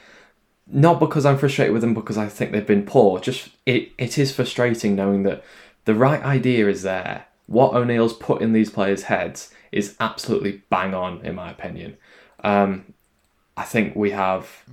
not 0.73 1.01
because 1.01 1.27
i'm 1.27 1.39
frustrated 1.39 1.73
with 1.73 1.83
them 1.83 1.95
because 1.95 2.17
i 2.19 2.29
think 2.29 2.53
they've 2.53 2.67
been 2.67 2.85
poor 2.85 3.19
just 3.21 3.51
it, 3.67 3.91
it 3.99 4.19
is 4.19 4.33
frustrating 4.33 4.95
knowing 4.95 5.23
that 5.23 5.45
the 5.85 5.95
right 5.95 6.23
idea 6.23 6.69
is 6.69 6.83
there 6.83 7.27
what 7.47 7.75
o'neill's 7.75 8.13
put 8.13 8.41
in 8.41 8.53
these 8.53 8.71
players 8.71 9.05
heads 9.05 9.53
is 9.73 9.97
absolutely 10.01 10.63
bang 10.71 10.95
on 10.95 11.25
in 11.25 11.35
my 11.35 11.51
opinion 11.51 11.97
um, 12.45 12.95
i 13.57 13.65
think 13.65 13.95
we 13.95 14.11
have 14.11 14.65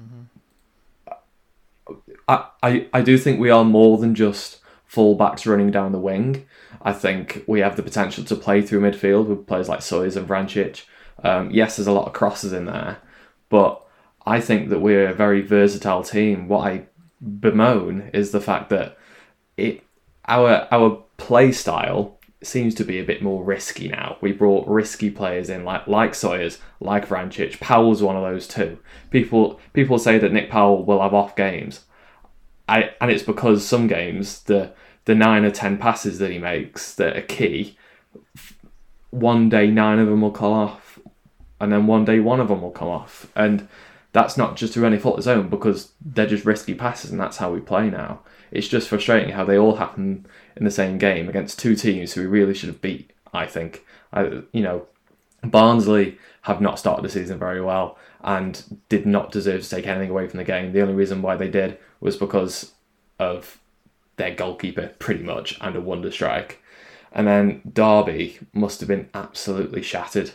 I, 2.27 2.45
I, 2.61 2.87
I 2.93 3.01
do 3.01 3.17
think 3.17 3.39
we 3.39 3.49
are 3.49 3.63
more 3.63 3.97
than 3.97 4.15
just 4.15 4.59
fullbacks 4.91 5.45
running 5.45 5.71
down 5.71 5.91
the 5.91 5.99
wing. 5.99 6.45
I 6.81 6.93
think 6.93 7.43
we 7.47 7.59
have 7.61 7.75
the 7.75 7.83
potential 7.83 8.23
to 8.25 8.35
play 8.35 8.61
through 8.61 8.81
midfield 8.81 9.27
with 9.27 9.47
players 9.47 9.69
like 9.69 9.81
Sawyers 9.81 10.15
and 10.15 10.27
Vrancic. 10.27 10.83
Um, 11.23 11.51
yes, 11.51 11.77
there's 11.77 11.87
a 11.87 11.91
lot 11.91 12.07
of 12.07 12.13
crosses 12.13 12.53
in 12.53 12.65
there, 12.65 12.97
but 13.49 13.83
I 14.27 14.41
think 14.41 14.69
that 14.69 14.79
we're 14.79 15.07
a 15.07 15.13
very 15.13 15.41
versatile 15.41 16.03
team. 16.03 16.47
What 16.47 16.67
I 16.67 16.83
bemoan 17.21 18.09
is 18.13 18.31
the 18.31 18.41
fact 18.41 18.69
that 18.69 18.97
it 19.55 19.83
our 20.27 20.67
our 20.71 21.03
play 21.17 21.51
style 21.51 22.17
seems 22.43 22.75
to 22.75 22.83
be 22.83 22.99
a 22.99 23.05
bit 23.05 23.23
more 23.23 23.43
risky 23.43 23.87
now. 23.87 24.17
We 24.21 24.31
brought 24.31 24.67
risky 24.67 25.09
players 25.09 25.49
in 25.49 25.63
like 25.63 25.87
like 25.87 26.13
Sawyers, 26.13 26.59
like 26.79 27.07
Vrancic. 27.07 27.59
Powell's 27.59 28.03
one 28.03 28.15
of 28.15 28.23
those 28.23 28.47
too. 28.47 28.77
People 29.11 29.59
people 29.73 29.97
say 29.97 30.17
that 30.19 30.33
Nick 30.33 30.49
Powell 30.49 30.83
will 30.83 31.01
have 31.01 31.13
off 31.13 31.35
games. 31.35 31.85
I 32.67 32.91
and 32.99 33.09
it's 33.09 33.23
because 33.23 33.65
some 33.65 33.87
games 33.87 34.43
the 34.43 34.73
the 35.05 35.15
nine 35.15 35.45
or 35.45 35.51
ten 35.51 35.77
passes 35.77 36.19
that 36.19 36.31
he 36.31 36.37
makes 36.37 36.93
that 36.95 37.15
are 37.15 37.21
key. 37.21 37.77
One 39.09 39.47
day 39.47 39.71
nine 39.71 39.99
of 39.99 40.07
them 40.07 40.21
will 40.21 40.31
come 40.31 40.51
off, 40.51 40.99
and 41.61 41.71
then 41.71 41.87
one 41.87 42.03
day 42.03 42.19
one 42.19 42.41
of 42.41 42.49
them 42.49 42.61
will 42.61 42.71
come 42.71 42.89
off, 42.89 43.31
and 43.35 43.67
that's 44.17 44.35
not 44.35 44.55
just 44.55 44.73
through 44.73 44.87
any 44.87 44.97
fault 44.97 45.13
of 45.13 45.19
his 45.19 45.27
own 45.27 45.47
because 45.47 45.91
they're 46.03 46.25
just 46.25 46.43
risky 46.43 46.73
passes, 46.73 47.11
and 47.11 47.19
that's 47.19 47.37
how 47.37 47.51
we 47.51 47.59
play 47.59 47.87
now. 47.87 48.21
It's 48.49 48.67
just 48.67 48.89
frustrating 48.89 49.29
how 49.29 49.45
they 49.45 49.59
all 49.59 49.75
happen 49.75 50.25
in 50.55 50.65
the 50.65 50.71
same 50.71 50.97
game 50.97 51.29
against 51.29 51.59
two 51.59 51.75
teams 51.75 52.13
who 52.13 52.21
we 52.21 52.27
really 52.27 52.55
should 52.55 52.69
have 52.69 52.81
beat. 52.81 53.13
I 53.31 53.45
think, 53.45 53.85
I, 54.11 54.41
you 54.51 54.63
know, 54.63 54.87
Barnsley 55.43 56.17
have 56.41 56.61
not 56.61 56.79
started 56.79 57.05
the 57.05 57.09
season 57.09 57.37
very 57.37 57.61
well 57.61 57.95
and 58.21 58.79
did 58.89 59.05
not 59.05 59.31
deserve 59.31 59.61
to 59.61 59.69
take 59.69 59.85
anything 59.85 60.09
away 60.09 60.27
from 60.27 60.39
the 60.39 60.43
game. 60.43 60.71
The 60.71 60.81
only 60.81 60.95
reason 60.95 61.21
why 61.21 61.35
they 61.35 61.49
did 61.49 61.77
was 61.99 62.17
because 62.17 62.73
of 63.19 63.59
their 64.15 64.33
goalkeeper, 64.33 64.95
pretty 64.97 65.23
much, 65.23 65.59
and 65.61 65.75
a 65.75 65.81
wonder 65.81 66.09
strike. 66.09 66.59
And 67.11 67.27
then 67.27 67.61
Derby 67.71 68.39
must 68.51 68.79
have 68.79 68.89
been 68.89 69.09
absolutely 69.13 69.83
shattered, 69.83 70.31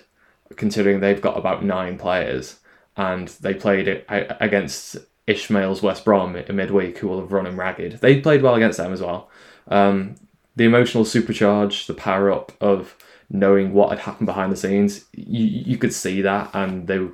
considering 0.54 1.00
they've 1.00 1.20
got 1.20 1.36
about 1.36 1.64
nine 1.64 1.98
players 1.98 2.60
and 2.96 3.28
they 3.28 3.54
played 3.54 3.88
it 3.88 4.04
against 4.08 4.96
Ismaël's 5.26 5.82
West 5.82 6.04
Brom 6.04 6.36
in 6.36 6.56
midweek, 6.56 6.98
who 6.98 7.08
will 7.08 7.20
have 7.20 7.32
run 7.32 7.46
him 7.46 7.58
ragged. 7.58 8.00
They 8.00 8.20
played 8.20 8.42
well 8.42 8.54
against 8.54 8.78
them 8.78 8.92
as 8.92 9.00
well. 9.00 9.30
Um, 9.68 10.16
the 10.56 10.64
emotional 10.64 11.04
supercharge, 11.04 11.86
the 11.86 11.94
power 11.94 12.30
up 12.30 12.52
of 12.60 12.96
knowing 13.30 13.72
what 13.72 13.90
had 13.90 14.00
happened 14.00 14.26
behind 14.26 14.52
the 14.52 14.56
scenes, 14.56 15.06
you, 15.12 15.46
you 15.46 15.78
could 15.78 15.94
see 15.94 16.20
that, 16.22 16.50
and 16.52 16.86
they 16.86 17.08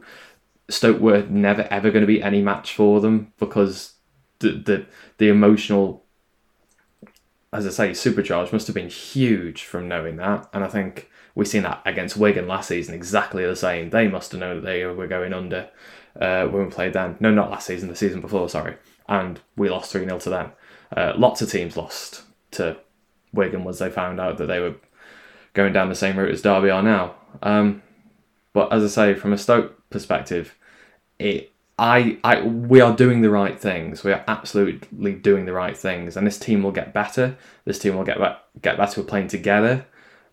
Stoke 0.71 1.01
were 1.01 1.23
never 1.29 1.67
ever 1.71 1.91
going 1.91 2.03
to 2.03 2.07
be 2.07 2.23
any 2.23 2.43
match 2.43 2.75
for 2.75 3.01
them 3.01 3.33
because 3.39 3.95
the 4.41 4.51
the, 4.51 4.87
the 5.19 5.29
emotional, 5.29 6.05
as 7.53 7.67
I 7.67 7.71
say, 7.71 7.91
supercharge 7.91 8.53
must 8.53 8.67
have 8.67 8.75
been 8.75 8.91
huge 8.91 9.65
from 9.65 9.89
knowing 9.89 10.17
that, 10.17 10.49
and 10.53 10.63
I 10.63 10.69
think 10.69 11.11
we've 11.35 11.49
seen 11.49 11.63
that 11.63 11.81
against 11.85 12.17
Wigan 12.17 12.47
last 12.47 12.69
season 12.69 12.95
exactly 12.95 13.45
the 13.45 13.57
same. 13.57 13.91
They 13.91 14.09
must 14.09 14.33
have 14.33 14.41
known 14.41 14.57
that 14.57 14.67
they 14.67 14.85
were 14.85 15.07
going 15.07 15.33
under 15.33 15.71
uh, 16.21 16.47
when 16.47 16.65
we 16.65 16.71
played 16.71 16.93
them. 16.93 17.17
No, 17.21 17.31
not 17.31 17.51
last 17.51 17.67
season, 17.67 17.89
the 17.89 17.97
season 17.97 18.21
before, 18.21 18.49
sorry, 18.49 18.77
and 19.09 19.41
we 19.57 19.69
lost 19.69 19.93
three 19.93 20.05
0 20.05 20.19
to 20.21 20.31
them. 20.31 20.53
Uh, 20.95 21.13
lots 21.17 21.43
of 21.43 21.51
teams 21.51 21.77
lost 21.77 22.23
to 22.53 22.77
Wigan 23.33 23.65
once 23.65 23.79
they 23.79 23.91
found 23.91 24.21
out 24.21 24.39
that 24.39 24.47
they 24.47 24.61
were 24.61 24.75
going 25.55 25.73
down 25.73 25.89
the 25.89 25.95
same 25.95 26.19
route 26.19 26.31
as 26.31 26.43
Derby 26.43 26.71
are 26.71 26.83
now. 26.83 27.15
Um, 27.43 27.83
but 28.53 28.73
as 28.73 28.83
I 28.85 28.89
say, 28.89 29.19
from 29.19 29.33
a 29.33 29.39
Stoke 29.39 29.89
perspective, 29.91 30.55
it 31.19 31.53
I 31.79 32.19
I 32.25 32.43
we 32.43 32.81
are 32.81 32.95
doing 32.95 33.21
the 33.21 33.31
right 33.31 33.59
things. 33.59 34.03
We 34.03 34.13
are 34.13 34.25
absolutely 34.27 35.13
doing 35.15 35.45
the 35.47 35.53
right 35.53 35.77
things, 35.77 36.17
and 36.17 36.27
this 36.27 36.39
team 36.39 36.63
will 36.63 36.73
get 36.73 36.93
better. 36.93 37.37
This 37.65 37.79
team 37.79 37.97
will 37.97 38.05
get 38.05 38.19
get 38.61 38.77
better 38.77 39.01
with 39.01 39.09
playing 39.09 39.29
together. 39.29 39.87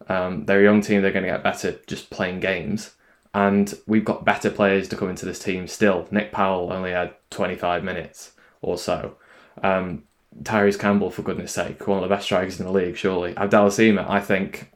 Um, 0.07 0.45
they're 0.45 0.61
a 0.61 0.63
young 0.63 0.81
team. 0.81 1.01
They're 1.01 1.11
going 1.11 1.25
to 1.25 1.31
get 1.31 1.43
better 1.43 1.79
just 1.87 2.09
playing 2.09 2.39
games, 2.39 2.95
and 3.33 3.73
we've 3.85 4.05
got 4.05 4.25
better 4.25 4.49
players 4.49 4.87
to 4.89 4.95
come 4.95 5.09
into 5.09 5.25
this 5.25 5.39
team 5.39 5.67
still. 5.67 6.07
Nick 6.09 6.31
Powell 6.31 6.73
only 6.73 6.91
had 6.91 7.13
25 7.29 7.83
minutes 7.83 8.31
or 8.61 8.77
so. 8.77 9.15
Um, 9.61 10.03
Tyrese 10.43 10.79
Campbell, 10.79 11.11
for 11.11 11.21
goodness 11.21 11.53
sake, 11.53 11.87
one 11.87 12.03
of 12.03 12.09
the 12.09 12.13
best 12.13 12.25
strikers 12.25 12.59
in 12.59 12.65
the 12.65 12.71
league, 12.71 12.97
surely. 12.97 13.37
Abdallah 13.37 14.05
I 14.09 14.19
think, 14.19 14.71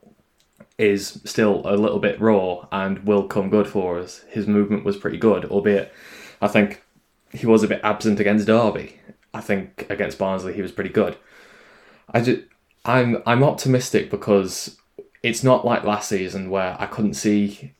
is 0.77 1.19
still 1.25 1.61
a 1.65 1.75
little 1.75 1.99
bit 1.99 2.21
raw 2.21 2.65
and 2.71 2.99
will 3.05 3.27
come 3.27 3.49
good 3.49 3.67
for 3.67 3.99
us. 3.99 4.23
His 4.29 4.47
movement 4.47 4.85
was 4.85 4.95
pretty 4.95 5.17
good, 5.17 5.45
albeit 5.45 5.91
I 6.41 6.47
think 6.47 6.83
he 7.31 7.45
was 7.45 7.63
a 7.63 7.67
bit 7.67 7.81
absent 7.83 8.19
against 8.19 8.47
Derby. 8.47 8.99
I 9.33 9.41
think 9.41 9.85
against 9.89 10.17
Barnsley 10.17 10.53
he 10.53 10.61
was 10.61 10.71
pretty 10.71 10.89
good. 10.89 11.17
I 12.11 12.21
just, 12.21 12.41
I'm 12.85 13.21
I'm 13.25 13.43
optimistic 13.43 14.09
because 14.09 14.77
it's 15.21 15.43
not 15.43 15.65
like 15.65 15.83
last 15.83 16.09
season 16.09 16.49
where 16.49 16.75
I 16.79 16.85
couldn't 16.85 17.13
see 17.15 17.73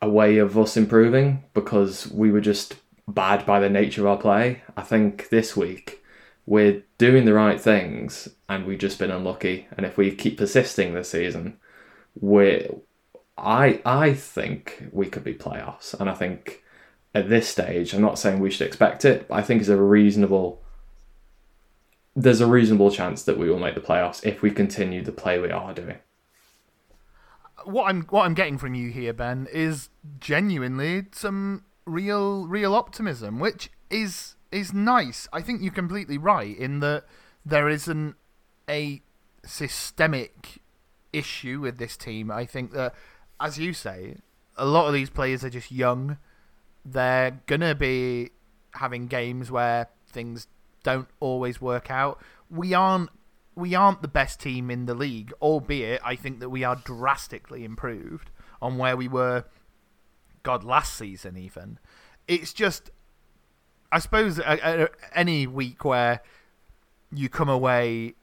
a 0.00 0.08
way 0.08 0.38
of 0.38 0.58
us 0.58 0.76
improving 0.76 1.44
because 1.54 2.10
we 2.10 2.30
were 2.30 2.40
just 2.40 2.74
bad 3.08 3.46
by 3.46 3.60
the 3.60 3.70
nature 3.70 4.02
of 4.02 4.06
our 4.08 4.16
play. 4.16 4.62
I 4.76 4.82
think 4.82 5.28
this 5.30 5.56
week 5.56 6.02
we're 6.44 6.82
doing 6.98 7.24
the 7.24 7.34
right 7.34 7.60
things 7.60 8.28
and 8.48 8.66
we've 8.66 8.78
just 8.78 8.98
been 8.98 9.10
unlucky. 9.10 9.68
And 9.76 9.86
if 9.86 9.96
we 9.96 10.14
keep 10.14 10.38
persisting 10.38 10.92
this 10.92 11.10
season, 11.10 11.58
we 12.20 12.68
I 13.38 13.80
I 13.84 14.12
think 14.12 14.88
we 14.92 15.06
could 15.06 15.24
be 15.24 15.34
playoffs, 15.34 15.98
and 15.98 16.08
I 16.10 16.14
think 16.14 16.61
at 17.14 17.28
this 17.28 17.48
stage, 17.48 17.92
I'm 17.92 18.00
not 18.00 18.18
saying 18.18 18.40
we 18.40 18.50
should 18.50 18.66
expect 18.66 19.04
it, 19.04 19.28
but 19.28 19.34
I 19.34 19.42
think 19.42 19.60
it's 19.60 19.68
a 19.68 19.76
reasonable. 19.76 20.62
There's 22.14 22.40
a 22.40 22.46
reasonable 22.46 22.90
chance 22.90 23.22
that 23.22 23.38
we 23.38 23.48
will 23.48 23.58
make 23.58 23.74
the 23.74 23.80
playoffs 23.80 24.24
if 24.24 24.42
we 24.42 24.50
continue 24.50 25.02
the 25.02 25.12
play 25.12 25.38
we 25.38 25.50
are 25.50 25.72
doing. 25.72 25.98
what 27.64 27.84
I'm 27.84 28.02
what 28.04 28.24
I'm 28.24 28.34
getting 28.34 28.58
from 28.58 28.74
you 28.74 28.90
here, 28.90 29.12
Ben, 29.12 29.46
is 29.52 29.88
genuinely 30.18 31.06
some 31.12 31.64
real 31.84 32.46
real 32.46 32.74
optimism, 32.74 33.38
which 33.38 33.70
is 33.90 34.34
is 34.50 34.72
nice. 34.72 35.28
I 35.32 35.40
think 35.40 35.62
you're 35.62 35.72
completely 35.72 36.18
right 36.18 36.56
in 36.56 36.80
that 36.80 37.04
there 37.44 37.68
isn't 37.68 38.16
a 38.68 39.02
systemic 39.44 40.60
issue 41.12 41.60
with 41.60 41.78
this 41.78 41.96
team. 41.96 42.30
I 42.30 42.46
think 42.46 42.72
that, 42.72 42.94
as 43.40 43.58
you 43.58 43.72
say, 43.72 44.16
a 44.56 44.66
lot 44.66 44.86
of 44.86 44.94
these 44.94 45.10
players 45.10 45.44
are 45.44 45.50
just 45.50 45.72
young. 45.72 46.18
They're 46.84 47.40
gonna 47.46 47.74
be 47.74 48.30
having 48.74 49.06
games 49.06 49.50
where 49.50 49.88
things 50.06 50.46
don't 50.82 51.08
always 51.20 51.60
work 51.60 51.90
out. 51.90 52.20
We 52.50 52.74
aren't 52.74 53.10
we 53.54 53.74
aren't 53.74 54.00
the 54.00 54.08
best 54.08 54.40
team 54.40 54.70
in 54.70 54.86
the 54.86 54.94
league, 54.94 55.32
albeit 55.42 56.00
I 56.04 56.16
think 56.16 56.40
that 56.40 56.48
we 56.48 56.64
are 56.64 56.76
drastically 56.76 57.64
improved 57.64 58.30
on 58.62 58.78
where 58.78 58.96
we 58.96 59.08
were 59.08 59.44
God 60.42 60.64
last 60.64 60.94
season 60.96 61.36
even. 61.36 61.78
It's 62.26 62.52
just 62.52 62.90
I 63.90 63.98
suppose 63.98 64.40
uh, 64.40 64.86
any 65.14 65.46
week 65.46 65.84
where 65.84 66.22
you 67.12 67.28
come 67.28 67.50
away 67.50 68.14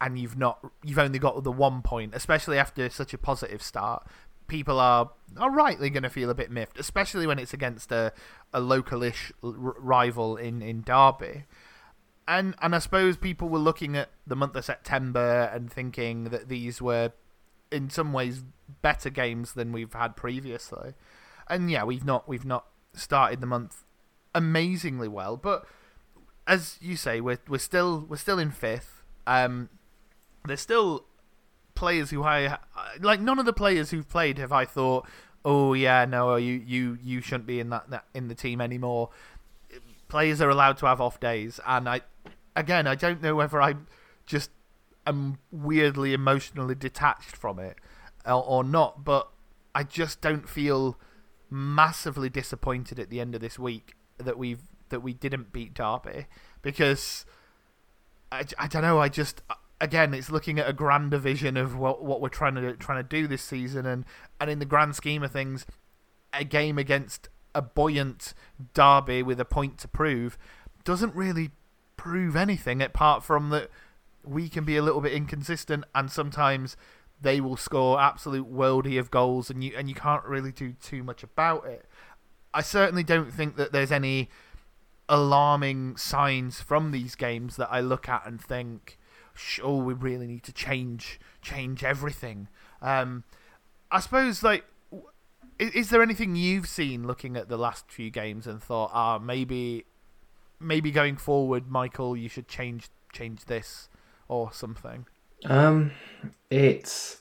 and 0.00 0.18
you've 0.18 0.38
not 0.38 0.64
you've 0.84 0.98
only 0.98 1.18
got 1.18 1.42
the 1.42 1.52
one 1.52 1.82
point, 1.82 2.14
especially 2.14 2.58
after 2.58 2.88
such 2.88 3.12
a 3.12 3.18
positive 3.18 3.62
start, 3.62 4.06
people 4.48 4.80
are 4.80 5.10
are 5.36 5.50
rightly 5.50 5.90
going 5.90 6.02
to 6.02 6.10
feel 6.10 6.30
a 6.30 6.34
bit 6.34 6.50
miffed, 6.50 6.78
especially 6.78 7.26
when 7.26 7.38
it's 7.38 7.54
against 7.54 7.92
a 7.92 8.12
a 8.52 8.60
localish 8.60 9.30
r- 9.42 9.52
rival 9.78 10.36
in 10.36 10.62
in 10.62 10.82
Derby. 10.82 11.44
And 12.26 12.54
and 12.60 12.74
I 12.74 12.78
suppose 12.78 13.16
people 13.16 13.48
were 13.48 13.58
looking 13.58 13.96
at 13.96 14.10
the 14.26 14.36
month 14.36 14.56
of 14.56 14.64
September 14.64 15.50
and 15.52 15.72
thinking 15.72 16.24
that 16.24 16.48
these 16.48 16.82
were 16.82 17.12
in 17.70 17.90
some 17.90 18.12
ways 18.12 18.42
better 18.82 19.10
games 19.10 19.52
than 19.52 19.72
we've 19.72 19.92
had 19.92 20.16
previously. 20.16 20.94
And 21.48 21.70
yeah, 21.70 21.84
we've 21.84 22.04
not 22.04 22.28
we've 22.28 22.44
not 22.44 22.66
started 22.94 23.40
the 23.40 23.46
month 23.46 23.84
amazingly 24.34 25.08
well, 25.08 25.36
but 25.36 25.66
as 26.46 26.78
you 26.80 26.96
say, 26.96 27.20
we're 27.20 27.38
we're 27.48 27.58
still 27.58 28.06
we're 28.08 28.16
still 28.16 28.38
in 28.38 28.50
fifth. 28.50 29.02
Um, 29.26 29.68
there's 30.46 30.60
still 30.60 31.04
players 31.78 32.10
who 32.10 32.24
I 32.24 32.58
like. 33.00 33.20
None 33.20 33.38
of 33.38 33.46
the 33.46 33.52
players 33.52 33.90
who've 33.90 34.08
played 34.08 34.38
have 34.38 34.50
I 34.50 34.64
thought, 34.64 35.06
oh 35.44 35.74
yeah, 35.74 36.04
no, 36.04 36.34
you 36.34 36.54
you 36.66 36.98
you 37.00 37.20
shouldn't 37.20 37.46
be 37.46 37.60
in 37.60 37.70
that, 37.70 37.88
that 37.90 38.04
in 38.14 38.26
the 38.26 38.34
team 38.34 38.60
anymore. 38.60 39.10
Players 40.08 40.40
are 40.40 40.50
allowed 40.50 40.76
to 40.78 40.86
have 40.86 41.00
off 41.00 41.20
days, 41.20 41.60
and 41.64 41.88
I 41.88 42.00
again 42.56 42.88
I 42.88 42.96
don't 42.96 43.22
know 43.22 43.36
whether 43.36 43.62
I 43.62 43.76
just 44.26 44.50
am 45.06 45.38
weirdly 45.52 46.12
emotionally 46.12 46.74
detached 46.74 47.36
from 47.36 47.60
it 47.60 47.76
or, 48.26 48.44
or 48.44 48.64
not, 48.64 49.04
but 49.04 49.28
I 49.72 49.84
just 49.84 50.20
don't 50.20 50.48
feel 50.48 50.98
massively 51.48 52.28
disappointed 52.28 52.98
at 52.98 53.08
the 53.08 53.20
end 53.20 53.36
of 53.36 53.40
this 53.40 53.56
week 53.56 53.94
that 54.18 54.36
we've 54.36 54.62
that 54.88 55.00
we 55.00 55.14
didn't 55.14 55.52
beat 55.52 55.74
Derby 55.74 56.26
because 56.60 57.24
I, 58.32 58.44
I 58.58 58.66
don't 58.66 58.82
know 58.82 58.98
I 58.98 59.08
just 59.08 59.42
again 59.80 60.12
it's 60.14 60.30
looking 60.30 60.58
at 60.58 60.68
a 60.68 60.72
grander 60.72 61.18
vision 61.18 61.56
of 61.56 61.76
what 61.76 62.02
what 62.02 62.20
we're 62.20 62.28
trying 62.28 62.54
to 62.54 62.74
trying 62.76 63.02
to 63.02 63.08
do 63.08 63.26
this 63.26 63.42
season 63.42 63.86
and 63.86 64.04
and 64.40 64.50
in 64.50 64.58
the 64.58 64.64
grand 64.64 64.94
scheme 64.96 65.22
of 65.22 65.30
things 65.30 65.66
a 66.32 66.44
game 66.44 66.78
against 66.78 67.28
a 67.54 67.62
buoyant 67.62 68.34
Derby 68.74 69.22
with 69.22 69.40
a 69.40 69.44
point 69.44 69.78
to 69.78 69.88
prove 69.88 70.36
doesn't 70.84 71.14
really 71.14 71.50
prove 71.96 72.36
anything 72.36 72.82
apart 72.82 73.22
from 73.24 73.50
that 73.50 73.70
we 74.24 74.48
can 74.48 74.64
be 74.64 74.76
a 74.76 74.82
little 74.82 75.00
bit 75.00 75.12
inconsistent 75.12 75.84
and 75.94 76.10
sometimes 76.10 76.76
they 77.20 77.40
will 77.40 77.56
score 77.56 78.00
absolute 78.00 78.52
worldy 78.52 78.98
of 78.98 79.10
goals 79.10 79.50
and 79.50 79.64
you 79.64 79.72
and 79.76 79.88
you 79.88 79.94
can't 79.94 80.24
really 80.24 80.52
do 80.52 80.72
too 80.72 81.02
much 81.02 81.22
about 81.22 81.66
it. 81.66 81.84
I 82.54 82.60
certainly 82.62 83.02
don't 83.02 83.32
think 83.32 83.56
that 83.56 83.72
there's 83.72 83.92
any 83.92 84.28
alarming 85.08 85.96
signs 85.96 86.60
from 86.60 86.90
these 86.90 87.14
games 87.14 87.56
that 87.56 87.68
I 87.70 87.80
look 87.80 88.08
at 88.08 88.26
and 88.26 88.40
think, 88.40 88.97
"Oh, 89.62 89.76
we 89.76 89.94
really 89.94 90.26
need 90.26 90.42
to 90.44 90.52
change 90.52 91.20
change 91.42 91.84
everything." 91.84 92.48
Um, 92.82 93.24
I 93.90 94.00
suppose 94.00 94.42
like, 94.42 94.64
is, 95.58 95.90
there 95.90 96.02
anything 96.02 96.36
you've 96.36 96.68
seen 96.68 97.06
looking 97.06 97.36
at 97.36 97.48
the 97.48 97.56
last 97.56 97.90
few 97.90 98.10
games 98.10 98.46
and 98.46 98.62
thought, 98.62 98.90
"Ah, 98.92 99.18
maybe, 99.18 99.84
maybe 100.60 100.90
going 100.90 101.16
forward, 101.16 101.70
Michael, 101.70 102.16
you 102.16 102.28
should 102.28 102.48
change 102.48 102.88
change 103.12 103.46
this 103.46 103.88
or 104.28 104.52
something." 104.52 105.06
Um, 105.44 105.92
it's, 106.50 107.18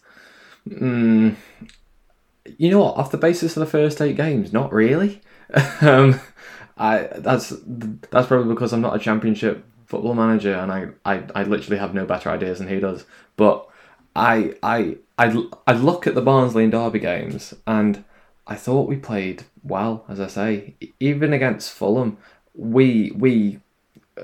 mm, 0.67 1.36
you 2.58 2.69
know 2.69 2.80
what? 2.80 2.97
Off 2.97 3.12
the 3.12 3.17
basis 3.17 3.56
of 3.56 3.62
the 3.62 3.69
first 3.69 4.01
eight 4.01 4.17
games, 4.17 4.53
not 4.53 4.73
really. 4.73 5.21
um, 5.82 6.19
I 6.77 7.10
that's 7.15 7.49
that's 7.60 8.27
probably 8.27 8.53
because 8.53 8.73
I'm 8.73 8.82
not 8.82 8.95
a 8.95 8.99
championship 8.99 9.65
football 9.88 10.13
manager, 10.13 10.54
and 10.54 10.71
I, 10.71 10.89
I, 11.06 11.23
I 11.34 11.43
literally 11.43 11.80
have 11.80 11.93
no 11.93 12.06
better 12.06 12.30
ideas 12.30 12.60
than 12.60 12.67
he 12.67 12.80
does. 12.80 13.06
But 13.36 13.67
I 14.15 14.56
I 14.62 14.97
I 15.17 15.45
I 15.65 15.73
look 15.73 16.06
at 16.06 16.15
the 16.15 16.21
Barnsley 16.21 16.63
and 16.63 16.71
Derby 16.71 17.00
games, 17.00 17.54
and 17.65 18.04
I 18.45 18.56
thought 18.56 18.89
we 18.89 18.97
played 18.97 19.43
well, 19.63 20.06
as 20.08 20.19
I 20.19 20.28
say, 20.28 20.76
even 21.00 21.34
against 21.34 21.71
Fulham. 21.71 22.17
We 22.54 23.12
we 23.15 23.60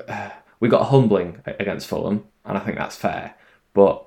uh, 0.08 0.32
we 0.60 0.70
got 0.70 0.88
humbling 0.88 1.42
against 1.46 1.88
Fulham, 1.88 2.26
and 2.46 2.58
I 2.58 2.62
think 2.62 2.78
that's 2.78 2.96
fair. 2.96 3.36
But 3.74 4.06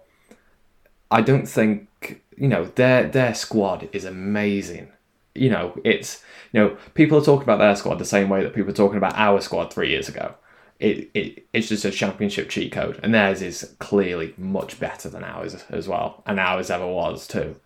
I 1.10 1.22
don't 1.22 1.46
think 1.46 2.22
you 2.36 2.48
know 2.48 2.64
their 2.64 3.08
their 3.08 3.34
squad 3.34 3.88
is 3.92 4.04
amazing. 4.04 4.92
You 5.34 5.50
know, 5.50 5.78
it's 5.84 6.22
you 6.52 6.60
know 6.60 6.76
people 6.94 7.18
are 7.18 7.24
talking 7.24 7.44
about 7.44 7.58
their 7.58 7.76
squad 7.76 7.98
the 7.98 8.04
same 8.04 8.28
way 8.28 8.42
that 8.42 8.54
people 8.54 8.68
were 8.68 8.76
talking 8.76 8.98
about 8.98 9.16
our 9.16 9.40
squad 9.40 9.72
three 9.72 9.90
years 9.90 10.08
ago. 10.08 10.34
It, 10.78 11.10
it 11.14 11.46
it's 11.52 11.68
just 11.68 11.84
a 11.84 11.90
championship 11.90 12.48
cheat 12.50 12.72
code, 12.72 13.00
and 13.02 13.14
theirs 13.14 13.42
is 13.42 13.74
clearly 13.78 14.34
much 14.36 14.78
better 14.78 15.08
than 15.08 15.24
ours 15.24 15.64
as 15.70 15.88
well, 15.88 16.22
and 16.26 16.38
ours 16.38 16.70
ever 16.70 16.86
was 16.86 17.26
too. 17.26 17.56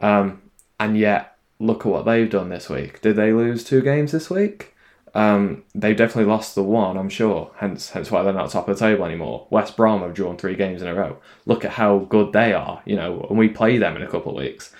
Um, 0.00 0.42
and 0.78 0.96
yet, 0.96 1.36
look 1.58 1.86
at 1.86 1.92
what 1.92 2.04
they've 2.04 2.30
done 2.30 2.48
this 2.48 2.68
week. 2.68 3.00
Did 3.00 3.16
they 3.16 3.32
lose 3.32 3.64
two 3.64 3.82
games 3.82 4.12
this 4.12 4.30
week? 4.30 4.74
Um, 5.14 5.64
they've 5.74 5.96
definitely 5.96 6.30
lost 6.30 6.54
the 6.54 6.62
one, 6.62 6.96
I'm 6.96 7.08
sure. 7.08 7.50
Hence, 7.56 7.90
hence 7.90 8.10
why 8.10 8.22
they're 8.22 8.32
not 8.32 8.50
top 8.50 8.68
of 8.68 8.78
the 8.78 8.84
table 8.84 9.04
anymore. 9.04 9.46
West 9.50 9.76
Brom 9.76 10.00
have 10.00 10.14
drawn 10.14 10.36
three 10.36 10.56
games 10.56 10.80
in 10.80 10.88
a 10.88 10.94
row. 10.94 11.18
Look 11.44 11.64
at 11.64 11.72
how 11.72 11.98
good 11.98 12.32
they 12.32 12.52
are, 12.54 12.82
you 12.86 12.96
know, 12.96 13.26
and 13.28 13.38
we 13.38 13.48
play 13.48 13.78
them 13.78 13.96
in 13.96 14.02
a 14.02 14.08
couple 14.08 14.32
of 14.32 14.42
weeks. 14.42 14.74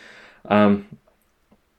Um, 0.46 0.86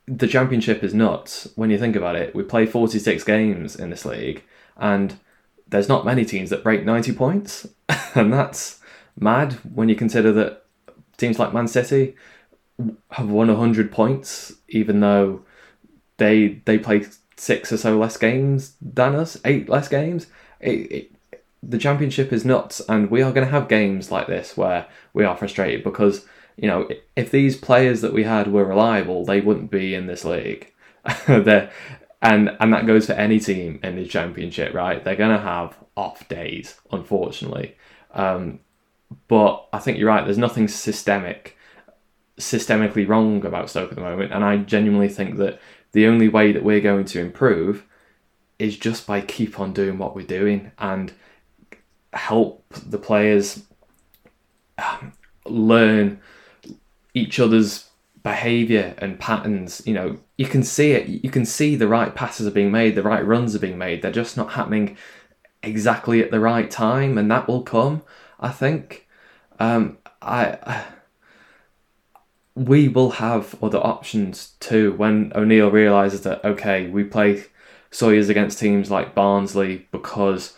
the 0.07 0.27
championship 0.27 0.83
is 0.83 0.93
nuts 0.93 1.47
when 1.55 1.69
you 1.69 1.79
think 1.79 1.95
about 1.95 2.15
it. 2.15 2.35
We 2.35 2.43
play 2.43 2.65
46 2.65 3.23
games 3.23 3.75
in 3.75 3.89
this 3.89 4.05
league, 4.05 4.43
and 4.77 5.15
there's 5.73 5.89
not 5.89 6.05
many 6.05 6.23
teams 6.23 6.51
that 6.51 6.63
break 6.63 6.85
90 6.85 7.13
points, 7.13 7.67
and 8.15 8.31
that's 8.31 8.79
mad 9.19 9.53
when 9.73 9.89
you 9.89 9.95
consider 9.95 10.31
that 10.31 10.65
teams 11.17 11.39
like 11.39 11.51
Man 11.51 11.67
City 11.67 12.15
have 13.09 13.27
won 13.27 13.47
100 13.47 13.91
points, 13.91 14.53
even 14.69 14.99
though 14.99 15.41
they 16.17 16.61
they 16.65 16.77
play 16.77 17.07
six 17.37 17.71
or 17.71 17.77
so 17.77 17.97
less 17.97 18.17
games 18.17 18.75
than 18.81 19.15
us, 19.15 19.39
eight 19.45 19.67
less 19.67 19.87
games. 19.87 20.27
It, 20.59 20.91
it, 20.91 21.11
the 21.63 21.79
championship 21.79 22.31
is 22.31 22.45
nuts, 22.45 22.79
and 22.87 23.09
we 23.09 23.23
are 23.23 23.31
going 23.31 23.47
to 23.47 23.51
have 23.51 23.67
games 23.67 24.11
like 24.11 24.27
this 24.27 24.55
where 24.55 24.85
we 25.13 25.23
are 25.25 25.35
frustrated 25.35 25.83
because 25.83 26.25
you 26.55 26.67
know 26.67 26.87
if 27.15 27.31
these 27.31 27.57
players 27.57 28.01
that 28.01 28.13
we 28.13 28.25
had 28.25 28.53
were 28.53 28.65
reliable, 28.65 29.25
they 29.25 29.41
wouldn't 29.41 29.71
be 29.71 29.95
in 29.95 30.05
this 30.05 30.23
league. 30.23 30.71
They're, 31.27 31.71
and 32.23 32.55
and 32.59 32.73
that 32.73 32.87
goes 32.87 33.05
for 33.05 33.13
any 33.13 33.39
team 33.39 33.79
in 33.83 33.97
the 33.97 34.07
championship, 34.07 34.73
right? 34.73 35.03
They're 35.03 35.15
to 35.17 35.37
have 35.37 35.77
off 35.95 36.27
days, 36.29 36.79
unfortunately. 36.91 37.75
Um, 38.13 38.61
but 39.27 39.67
I 39.73 39.79
think 39.79 39.99
you're 39.99 40.07
right. 40.07 40.23
There's 40.23 40.37
nothing 40.37 40.67
systemic, 40.67 41.57
systemically 42.39 43.07
wrong 43.07 43.45
about 43.45 43.69
Stoke 43.69 43.89
at 43.89 43.95
the 43.95 44.01
moment, 44.01 44.31
and 44.31 44.43
I 44.43 44.57
genuinely 44.57 45.09
think 45.09 45.37
that 45.37 45.59
the 45.91 46.07
only 46.07 46.29
way 46.29 46.53
that 46.53 46.63
we're 46.63 46.81
going 46.81 47.05
to 47.05 47.19
improve 47.19 47.85
is 48.57 48.77
just 48.77 49.05
by 49.05 49.19
keep 49.19 49.59
on 49.59 49.73
doing 49.73 49.97
what 49.97 50.15
we're 50.15 50.25
doing 50.25 50.71
and 50.79 51.11
help 52.13 52.63
the 52.73 52.97
players 52.97 53.63
um, 54.77 55.11
learn 55.45 56.19
each 57.13 57.39
other's 57.39 57.89
behavior 58.23 58.95
and 58.99 59.19
patterns 59.19 59.81
you 59.85 59.93
know 59.93 60.17
you 60.37 60.45
can 60.45 60.63
see 60.63 60.91
it 60.91 61.07
you 61.07 61.29
can 61.29 61.45
see 61.45 61.75
the 61.75 61.87
right 61.87 62.15
passes 62.15 62.47
are 62.47 62.51
being 62.51 62.71
made 62.71 62.95
the 62.95 63.03
right 63.03 63.25
runs 63.25 63.53
are 63.55 63.59
being 63.59 63.77
made. 63.77 64.01
They're 64.01 64.11
just 64.11 64.37
not 64.37 64.53
happening 64.53 64.97
exactly 65.61 66.21
at 66.21 66.31
the 66.31 66.39
right 66.39 66.69
time 66.71 67.17
and 67.17 67.29
that 67.31 67.47
will 67.47 67.63
come 67.63 68.01
i 68.39 68.49
think. 68.49 69.07
Um 69.59 69.97
i, 70.21 70.85
we 72.55 72.87
will 72.87 73.11
have 73.11 73.55
other 73.63 73.79
options 73.79 74.53
too. 74.59 74.93
When 74.93 75.31
O'Neill 75.35 75.71
realizes 75.71 76.21
that 76.21 76.43
okay, 76.45 76.87
we 76.87 77.03
play 77.03 77.45
Sawyer's 77.91 78.29
against 78.29 78.59
teams 78.59 78.91
like 78.91 79.15
Barnsley 79.15 79.87
because 79.91 80.55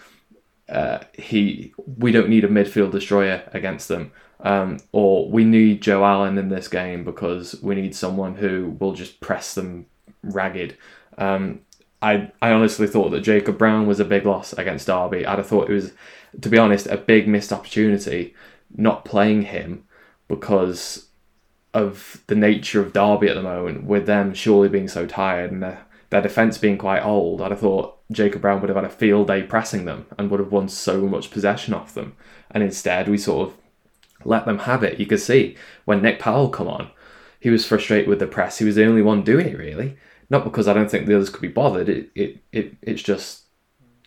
uh, 0.69 0.99
he 1.13 1.73
we 1.97 2.11
don't 2.11 2.29
need 2.29 2.43
a 2.43 2.49
midfield 2.49 2.91
destroyer 2.91 3.43
against 3.53 3.87
them. 3.87 4.11
Um, 4.45 4.77
or 4.91 5.27
we 5.27 5.43
need 5.43 5.81
Joe 5.81 6.05
Allen 6.05 6.37
in 6.37 6.49
this 6.49 6.67
game 6.67 7.03
because 7.03 7.59
we 7.63 7.73
need 7.73 7.95
someone 7.95 8.35
who 8.35 8.77
will 8.79 8.93
just 8.93 9.19
press 9.19 9.55
them 9.55 9.87
ragged. 10.21 10.77
Um, 11.17 11.61
I 11.99 12.31
I 12.43 12.51
honestly 12.51 12.85
thought 12.85 13.09
that 13.09 13.21
Jacob 13.21 13.57
Brown 13.57 13.87
was 13.87 13.99
a 13.99 14.05
big 14.05 14.23
loss 14.23 14.53
against 14.53 14.85
Derby. 14.85 15.25
I'd 15.25 15.39
have 15.39 15.47
thought 15.47 15.67
it 15.67 15.73
was, 15.73 15.93
to 16.39 16.49
be 16.49 16.59
honest, 16.59 16.85
a 16.85 16.97
big 16.97 17.27
missed 17.27 17.51
opportunity 17.51 18.35
not 18.77 19.03
playing 19.03 19.43
him 19.43 19.85
because 20.27 21.07
of 21.73 22.23
the 22.27 22.35
nature 22.35 22.79
of 22.81 22.93
Derby 22.93 23.27
at 23.27 23.35
the 23.35 23.41
moment, 23.41 23.85
with 23.85 24.05
them 24.05 24.35
surely 24.35 24.69
being 24.69 24.87
so 24.87 25.07
tired 25.07 25.51
and 25.51 25.63
their, 25.63 25.85
their 26.11 26.21
defence 26.21 26.59
being 26.59 26.77
quite 26.77 27.01
old. 27.03 27.41
I'd 27.41 27.51
have 27.51 27.61
thought 27.61 27.97
Jacob 28.11 28.43
Brown 28.43 28.61
would 28.61 28.69
have 28.69 28.77
had 28.77 28.85
a 28.85 28.89
field 28.89 29.27
day 29.27 29.41
pressing 29.41 29.85
them 29.85 30.05
and 30.19 30.29
would 30.29 30.39
have 30.39 30.51
won 30.51 30.69
so 30.69 31.07
much 31.07 31.31
possession 31.31 31.73
off 31.73 31.95
them. 31.95 32.15
And 32.51 32.61
instead, 32.61 33.09
we 33.09 33.17
sort 33.17 33.49
of 33.49 33.55
let 34.23 34.45
them 34.45 34.59
have 34.59 34.83
it. 34.83 34.99
You 34.99 35.05
could 35.05 35.19
see 35.19 35.55
when 35.85 36.01
Nick 36.01 36.19
Powell 36.19 36.49
come 36.49 36.67
on, 36.67 36.89
he 37.39 37.49
was 37.49 37.65
frustrated 37.65 38.07
with 38.07 38.19
the 38.19 38.27
press. 38.27 38.57
He 38.57 38.65
was 38.65 38.75
the 38.75 38.85
only 38.85 39.01
one 39.01 39.23
doing 39.23 39.47
it 39.47 39.57
really. 39.57 39.97
Not 40.29 40.43
because 40.43 40.67
I 40.67 40.73
don't 40.73 40.89
think 40.89 41.05
the 41.05 41.15
others 41.15 41.29
could 41.29 41.41
be 41.41 41.47
bothered. 41.47 41.89
It 41.89 42.09
it, 42.15 42.37
it 42.51 42.75
it's 42.81 43.03
just 43.03 43.43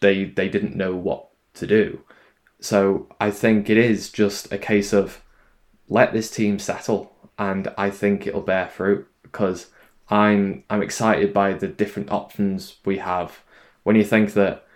they 0.01 0.25
they 0.25 0.49
didn't 0.49 0.77
know 0.77 0.95
what 0.95 1.29
to 1.55 1.67
do. 1.67 2.01
So 2.61 3.07
I 3.21 3.31
think 3.31 3.71
it 3.71 3.77
is 3.77 4.11
just 4.11 4.53
a 4.53 4.59
case 4.59 4.93
of 4.93 5.23
let 5.89 6.13
this 6.13 6.31
team 6.31 6.59
settle, 6.59 7.15
and 7.39 7.73
I 7.79 7.91
think 7.91 8.27
it'll 8.27 8.41
bear 8.41 8.69
fruit 8.69 9.07
because 9.23 9.69
I'm 10.11 10.65
I'm 10.69 10.83
excited 10.83 11.33
by 11.33 11.53
the 11.53 11.69
different 11.69 12.11
options 12.11 12.77
we 12.85 12.99
have. 12.99 13.39
When 13.85 13.97
you 13.97 14.05
think 14.05 14.33
that 14.35 14.67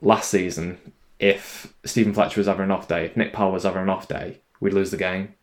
last 0.00 0.30
season, 0.30 0.92
if 1.18 1.74
Steven 1.84 2.14
Fletcher 2.14 2.40
was 2.40 2.46
having 2.46 2.64
an 2.64 2.70
off 2.70 2.88
day, 2.88 3.06
if 3.06 3.16
Nick 3.16 3.32
Powell 3.32 3.52
was 3.52 3.64
having 3.64 3.82
an 3.82 3.88
off 3.88 4.08
day, 4.08 4.40
we'd 4.64 4.72
lose 4.72 4.90
the 4.90 4.96
game. 4.96 5.34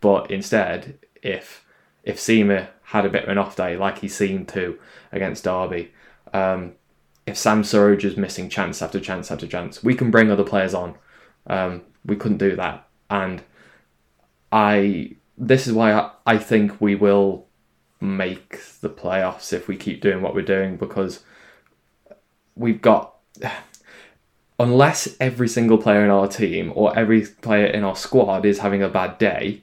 But 0.00 0.30
instead, 0.30 0.98
if 1.22 1.64
if 2.02 2.18
Sima 2.18 2.68
had 2.82 3.06
a 3.06 3.08
bit 3.08 3.22
of 3.22 3.30
an 3.30 3.38
off 3.38 3.56
day, 3.56 3.76
like 3.76 3.98
he 3.98 4.08
seemed 4.08 4.48
to 4.48 4.78
against 5.12 5.44
Derby, 5.44 5.92
um, 6.34 6.74
if 7.26 7.38
Sam 7.38 7.62
Surridge 7.62 8.04
is 8.04 8.16
missing 8.16 8.50
chance 8.50 8.82
after 8.82 9.00
chance 9.00 9.30
after 9.30 9.46
chance, 9.46 9.82
we 9.82 9.94
can 9.94 10.10
bring 10.10 10.30
other 10.30 10.44
players 10.44 10.74
on. 10.74 10.96
Um, 11.46 11.82
we 12.04 12.16
couldn't 12.16 12.38
do 12.38 12.54
that, 12.56 12.86
and 13.08 13.42
I. 14.52 15.16
This 15.38 15.66
is 15.66 15.72
why 15.72 15.92
I, 15.92 16.10
I 16.26 16.38
think 16.38 16.80
we 16.80 16.94
will 16.94 17.46
make 18.00 18.60
the 18.80 18.88
playoffs 18.88 19.52
if 19.52 19.68
we 19.68 19.76
keep 19.76 20.00
doing 20.00 20.22
what 20.22 20.34
we're 20.34 20.42
doing 20.42 20.76
because 20.76 21.22
we've 22.54 22.80
got 22.80 23.16
unless 24.58 25.16
every 25.20 25.48
single 25.48 25.78
player 25.78 26.04
in 26.04 26.10
our 26.10 26.28
team 26.28 26.72
or 26.74 26.96
every 26.98 27.26
player 27.26 27.66
in 27.66 27.84
our 27.84 27.96
squad 27.96 28.46
is 28.46 28.60
having 28.60 28.82
a 28.82 28.88
bad 28.88 29.18
day, 29.18 29.62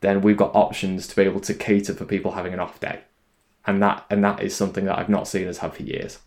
then 0.00 0.20
we've 0.20 0.36
got 0.36 0.54
options 0.54 1.06
to 1.06 1.16
be 1.16 1.22
able 1.22 1.40
to 1.40 1.54
cater 1.54 1.94
for 1.94 2.04
people 2.04 2.32
having 2.32 2.52
an 2.52 2.60
off 2.60 2.78
day. 2.80 3.00
And 3.66 3.82
that 3.82 4.04
and 4.10 4.22
that 4.22 4.42
is 4.42 4.54
something 4.54 4.84
that 4.84 4.98
I've 4.98 5.08
not 5.08 5.26
seen 5.26 5.48
us 5.48 5.58
have 5.58 5.74
for 5.74 5.82
years. 5.82 6.18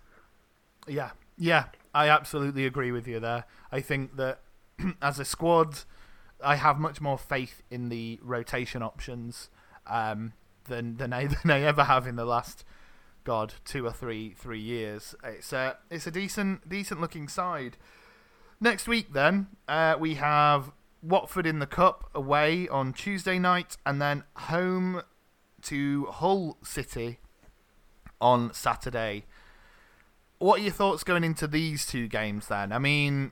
Yeah, 0.88 1.12
yeah, 1.38 1.66
I 1.94 2.10
absolutely 2.10 2.66
agree 2.66 2.92
with 2.92 3.08
you 3.08 3.20
there. 3.20 3.46
I 3.72 3.82
think 3.82 4.16
that 4.16 4.40
as 5.02 5.20
a 5.20 5.26
squad, 5.26 5.80
I 6.44 6.56
have 6.56 6.80
much 6.80 7.00
more 7.00 7.18
faith 7.18 7.62
in 7.70 7.90
the 7.90 8.20
rotation 8.24 8.82
options 8.82 9.50
um, 9.86 10.34
than 10.66 10.98
than 10.98 11.14
I, 11.14 11.28
than 11.44 11.52
I 11.52 11.62
ever 11.62 11.84
have 11.84 12.08
in 12.08 12.16
the 12.16 12.26
last, 12.26 12.64
God, 13.24 13.54
two 13.64 13.86
or 13.86 13.92
three 13.92 14.34
three 14.38 14.60
years. 14.60 15.14
It's 15.24 15.54
a 15.54 15.78
it's 15.92 16.08
a 16.08 16.12
decent 16.12 16.68
decent 16.68 17.00
looking 17.00 17.28
side. 17.28 17.78
Next 18.60 18.88
week, 18.88 19.14
then 19.14 19.48
uh, 19.68 19.96
we 20.00 20.16
have 20.16 20.72
Watford 21.04 21.46
in 21.46 21.60
the 21.60 21.68
cup 21.68 22.10
away 22.16 22.68
on 22.68 22.92
Tuesday 22.92 23.38
night, 23.38 23.78
and 23.86 24.02
then 24.02 24.24
home 24.36 25.04
to 25.64 26.06
Hull 26.06 26.58
City 26.64 27.20
on 28.20 28.54
Saturday. 28.54 29.26
What 30.40 30.60
are 30.60 30.64
your 30.64 30.72
thoughts 30.72 31.04
going 31.04 31.24
into 31.24 31.48
these 31.48 31.86
two 31.86 32.08
games 32.08 32.48
then? 32.48 32.72
I 32.72 32.80
mean, 32.80 33.32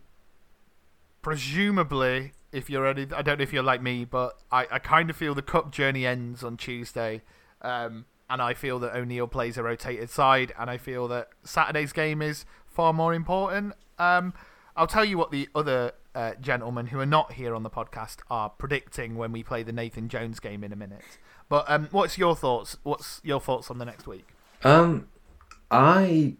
presumably, 1.21 2.33
if 2.51 2.69
you're 2.69 2.85
any, 2.85 3.07
I 3.15 3.21
don't 3.21 3.39
know 3.39 3.43
if 3.43 3.51
you're 3.51 3.63
like 3.63 3.81
me, 3.81 4.05
but 4.05 4.37
I, 4.51 4.67
I 4.71 4.79
kind 4.79 5.09
of 5.09 5.15
feel 5.15 5.33
the 5.33 5.41
cup 5.41 5.71
journey 5.71 6.05
ends 6.05 6.43
on 6.43 6.57
Tuesday. 6.57 7.21
Um, 7.61 8.05
and 8.29 8.41
I 8.41 8.53
feel 8.53 8.79
that 8.79 8.95
O'Neill 8.95 9.27
plays 9.27 9.57
a 9.57 9.63
rotated 9.63 10.09
side, 10.09 10.53
and 10.57 10.69
I 10.69 10.77
feel 10.77 11.07
that 11.07 11.29
Saturday's 11.43 11.93
game 11.93 12.21
is 12.21 12.45
far 12.67 12.93
more 12.93 13.13
important. 13.13 13.73
Um, 13.97 14.33
I'll 14.75 14.87
tell 14.87 15.05
you 15.05 15.17
what 15.17 15.31
the 15.31 15.47
other 15.55 15.93
uh, 16.13 16.33
gentlemen 16.41 16.87
who 16.87 16.99
are 16.99 17.05
not 17.05 17.33
here 17.33 17.55
on 17.55 17.63
the 17.63 17.69
podcast 17.69 18.17
are 18.29 18.49
predicting 18.49 19.15
when 19.15 19.31
we 19.31 19.43
play 19.43 19.63
the 19.63 19.71
Nathan 19.71 20.09
Jones 20.09 20.39
game 20.39 20.63
in 20.63 20.73
a 20.73 20.75
minute. 20.75 21.03
But 21.47 21.65
um, 21.69 21.87
what's 21.91 22.17
your 22.17 22.35
thoughts? 22.35 22.77
What's 22.83 23.21
your 23.23 23.39
thoughts 23.39 23.71
on 23.71 23.77
the 23.77 23.85
next 23.85 24.07
week? 24.07 24.27
Um, 24.63 25.07
I 25.71 26.35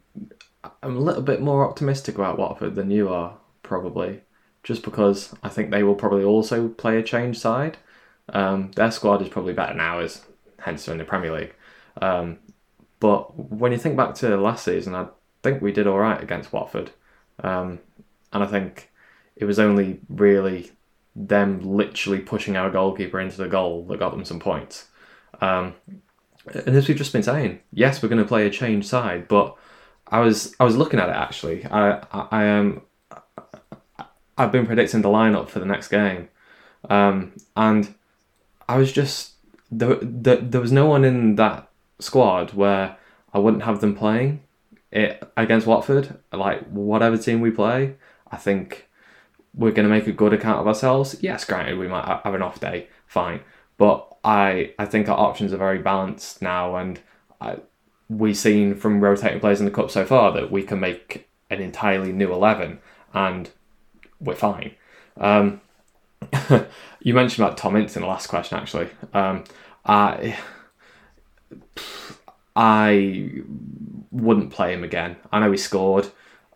am 0.84 0.96
a 0.96 1.00
little 1.00 1.22
bit 1.22 1.42
more 1.42 1.68
optimistic 1.68 2.16
about 2.16 2.38
Watford 2.38 2.76
than 2.76 2.92
you 2.92 3.10
are, 3.10 3.38
probably, 3.64 4.22
just 4.64 4.84
because 4.84 5.34
I 5.44 5.50
think 5.50 5.72
they 5.72 5.84
will 5.84 5.96
probably 5.96 6.24
also 6.24 6.68
play 6.68 6.98
a 6.98 7.04
change 7.04 7.38
side. 7.38 7.78
Um, 8.30 8.72
their 8.72 8.92
squad 8.92 9.22
is 9.22 9.30
probably 9.30 9.54
better 9.54 9.76
now, 9.76 10.00
as 10.00 10.26
hence 10.60 10.86
they're 10.86 10.94
in 10.94 11.00
the 11.00 11.06
Premier 11.06 11.32
League. 11.32 11.54
Um, 12.02 12.40
but 13.00 13.38
when 13.38 13.72
you 13.72 13.78
think 13.78 13.96
back 13.96 14.16
to 14.16 14.36
last 14.38 14.66
season, 14.66 14.96
I 14.96 15.08
think 15.44 15.62
we 15.62 15.72
did 15.72 15.88
all 15.88 16.00
right 16.00 16.22
against 16.22 16.52
Watford, 16.52 16.92
um, 17.44 17.80
and 18.36 18.44
I 18.44 18.48
think 18.48 18.92
it 19.38 19.46
was 19.46 19.60
only 19.60 20.00
really 20.10 20.72
them 21.16 21.62
literally 21.62 22.20
pushing 22.20 22.58
our 22.58 22.70
goalkeeper 22.70 23.20
into 23.20 23.38
the 23.38 23.48
goal 23.48 23.86
that 23.86 23.98
got 23.98 24.12
them 24.12 24.26
some 24.26 24.42
points. 24.42 24.90
Um, 25.40 25.76
and 26.54 26.76
as 26.76 26.88
we've 26.88 26.98
just 26.98 27.14
been 27.14 27.24
saying, 27.24 27.62
yes, 27.72 28.04
we're 28.04 28.10
going 28.10 28.22
to 28.22 28.28
play 28.28 28.46
a 28.46 28.50
change 28.50 28.86
side, 28.86 29.30
but 29.30 29.56
I 30.08 30.20
was 30.20 30.54
I 30.60 30.66
was 30.66 30.76
looking 30.76 31.00
at 31.00 31.08
it 31.08 31.16
actually. 31.16 31.66
I 31.66 32.04
I, 32.12 32.44
am 32.44 32.82
um, 33.10 33.18
I've 34.38 34.52
been 34.52 34.66
predicting 34.66 35.02
the 35.02 35.10
lineup 35.10 35.48
for 35.48 35.60
the 35.60 35.66
next 35.66 35.88
game, 35.88 36.28
um, 36.90 37.32
and 37.56 37.96
I 38.68 38.78
was 38.78 38.92
just 38.92 39.32
there, 39.72 39.96
there. 40.02 40.36
There 40.36 40.62
was 40.62 40.74
no 40.74 40.86
one 40.88 41.06
in 41.06 41.38
that 41.38 41.70
squad 42.00 42.54
where 42.54 42.98
I 43.34 43.40
wouldn't 43.40 43.64
have 43.64 43.80
them 43.80 43.96
playing 43.96 44.42
it 44.92 45.24
against 45.38 45.66
Watford. 45.66 46.20
Like 46.32 46.68
whatever 46.68 47.18
team 47.18 47.42
we 47.42 47.50
play, 47.50 47.96
I 48.36 48.38
think 48.38 48.90
we're 49.54 49.72
going 49.72 49.88
to 49.88 49.96
make 49.96 50.08
a 50.08 50.12
good 50.12 50.34
account 50.34 50.60
of 50.60 50.68
ourselves. 50.68 51.16
Yes, 51.22 51.46
granted, 51.46 51.78
we 51.78 51.88
might 51.88 52.06
have 52.06 52.34
an 52.34 52.42
off 52.42 52.60
day, 52.60 52.90
fine, 53.08 53.40
but 53.78 54.14
I 54.26 54.74
I 54.78 54.86
think 54.86 55.08
our 55.08 55.18
options 55.18 55.54
are 55.54 55.58
very 55.58 55.80
balanced 55.80 56.42
now, 56.42 56.76
and 56.76 57.00
I, 57.40 57.60
we've 58.10 58.36
seen 58.36 58.76
from 58.76 59.00
rotating 59.00 59.40
players 59.40 59.62
in 59.62 59.66
the 59.66 59.72
cup 59.72 59.90
so 59.90 60.04
far 60.04 60.34
that 60.34 60.52
we 60.52 60.64
can 60.64 60.82
make 60.82 61.30
an 61.50 61.62
entirely 61.62 62.12
new 62.12 62.34
eleven, 62.34 62.80
and 63.14 63.50
we're 64.20 64.36
fine. 64.36 64.76
Um, 65.16 65.62
you 67.00 67.14
mentioned 67.14 67.46
about 67.46 67.58
Tom 67.58 67.78
Ince 67.78 67.96
in 67.96 68.02
the 68.02 68.10
last 68.10 68.28
question, 68.28 68.58
actually. 68.58 68.90
Um, 69.14 69.46
I 69.86 70.38
I 72.54 73.32
wouldn't 74.12 74.52
play 74.52 74.74
him 74.74 74.84
again. 74.84 75.16
I 75.32 75.40
know 75.40 75.52
he 75.52 75.58
scored, 75.58 76.10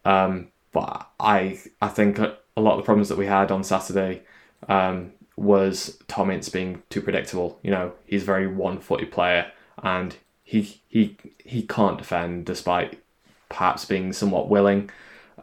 um, 0.03 0.49
but 0.71 1.09
I 1.19 1.59
I 1.81 1.87
think 1.87 2.19
a 2.19 2.37
lot 2.57 2.73
of 2.73 2.77
the 2.77 2.83
problems 2.83 3.09
that 3.09 3.17
we 3.17 3.25
had 3.25 3.51
on 3.51 3.63
Saturday 3.63 4.23
um, 4.67 5.11
was 5.35 5.97
Tom 6.07 6.29
Ince 6.29 6.49
being 6.49 6.83
too 6.89 7.01
predictable. 7.01 7.59
You 7.63 7.71
know, 7.71 7.93
he's 8.05 8.23
a 8.23 8.25
very 8.25 8.47
one-footed 8.47 9.11
player, 9.11 9.51
and 9.81 10.15
he 10.43 10.81
he 10.87 11.17
he 11.43 11.63
can't 11.63 11.97
defend 11.97 12.45
despite 12.45 13.01
perhaps 13.49 13.85
being 13.85 14.13
somewhat 14.13 14.49
willing. 14.49 14.89